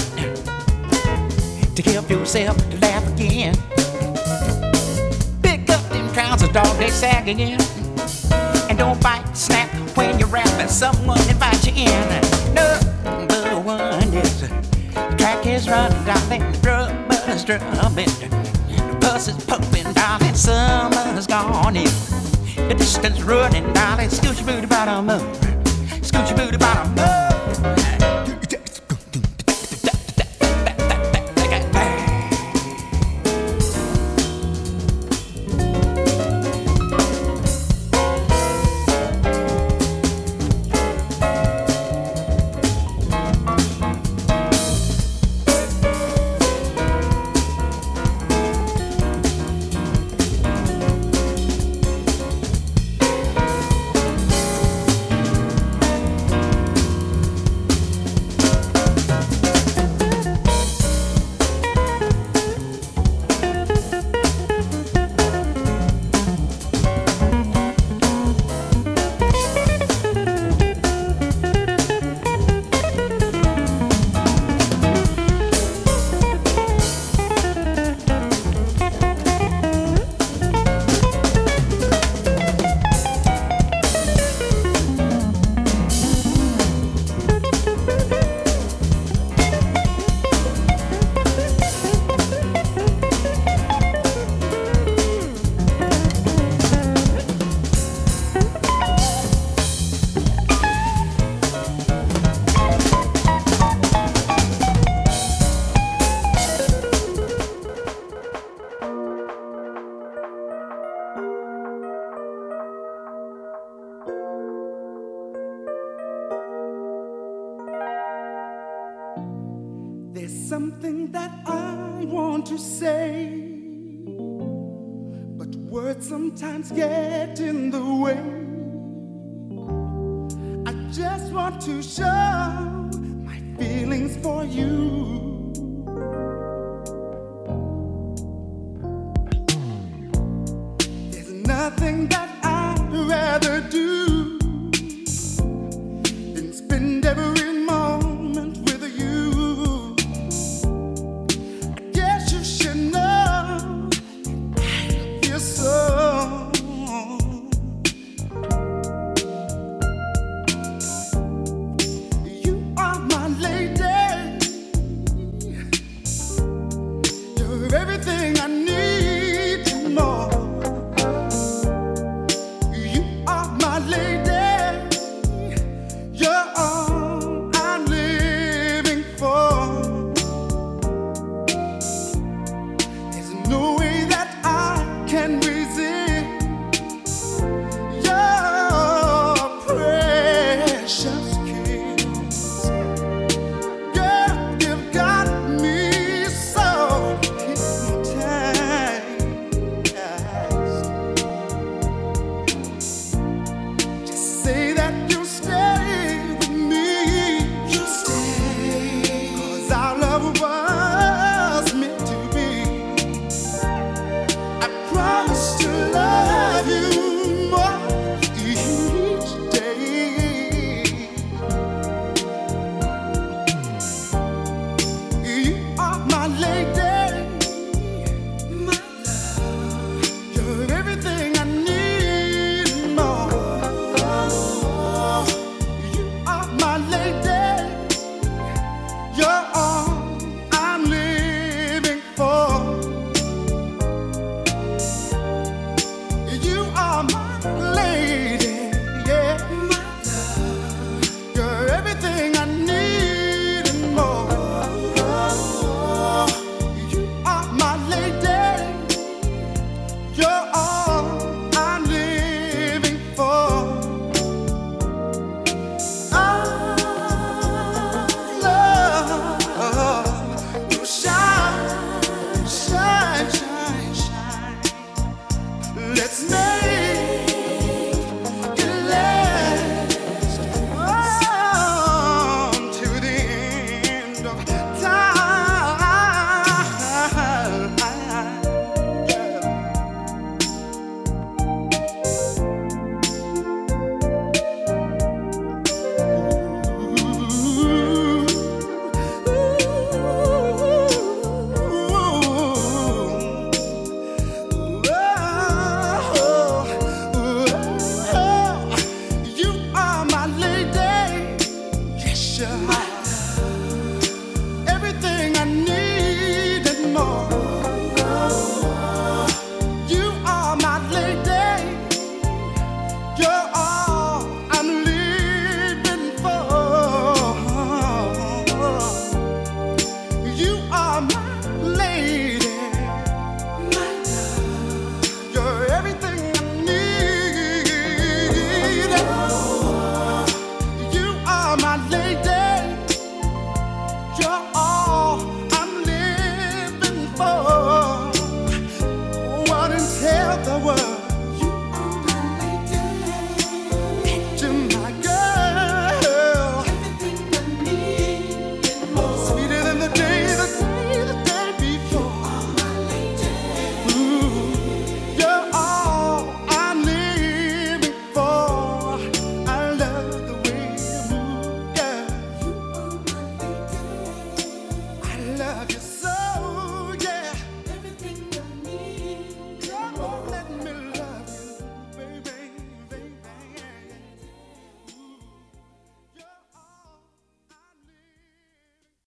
to 1.77 1.83
help 1.83 2.11
yourself 2.11 2.57
to 2.71 2.77
laugh 2.79 3.07
again. 3.15 3.55
Pick 5.41 5.71
up 5.71 5.89
them 5.91 6.13
trousers, 6.13 6.49
dog, 6.49 6.77
they 6.79 6.91
sag 6.91 7.29
again. 7.29 7.61
And 8.69 8.77
don't 8.77 9.01
bite, 9.01 9.37
snap 9.37 9.71
when 9.97 10.19
you're 10.19 10.27
rapping. 10.27 10.67
Someone 10.67 11.21
invite 11.29 11.65
you 11.65 11.75
in. 11.87 12.42
Is 15.45 15.69
running, 15.69 16.05
darling, 16.05 16.53
drummers 16.63 17.45
drumming. 17.45 18.07
The 18.07 18.97
bus 19.01 19.27
is 19.27 19.45
pumping, 19.45 19.93
darling, 19.93 20.35
summer's 20.35 21.27
gone 21.27 21.77
in. 21.77 21.91
The 22.69 22.75
distance 22.79 23.21
running, 23.23 23.71
darling, 23.73 24.09
scootcha 24.09 24.47
booty 24.47 24.67
bottom 24.67 25.11
up. 25.11 25.21
Scootcha 26.01 26.37
booty 26.37 26.57
bottom 26.57 26.99
up. 26.99 28.42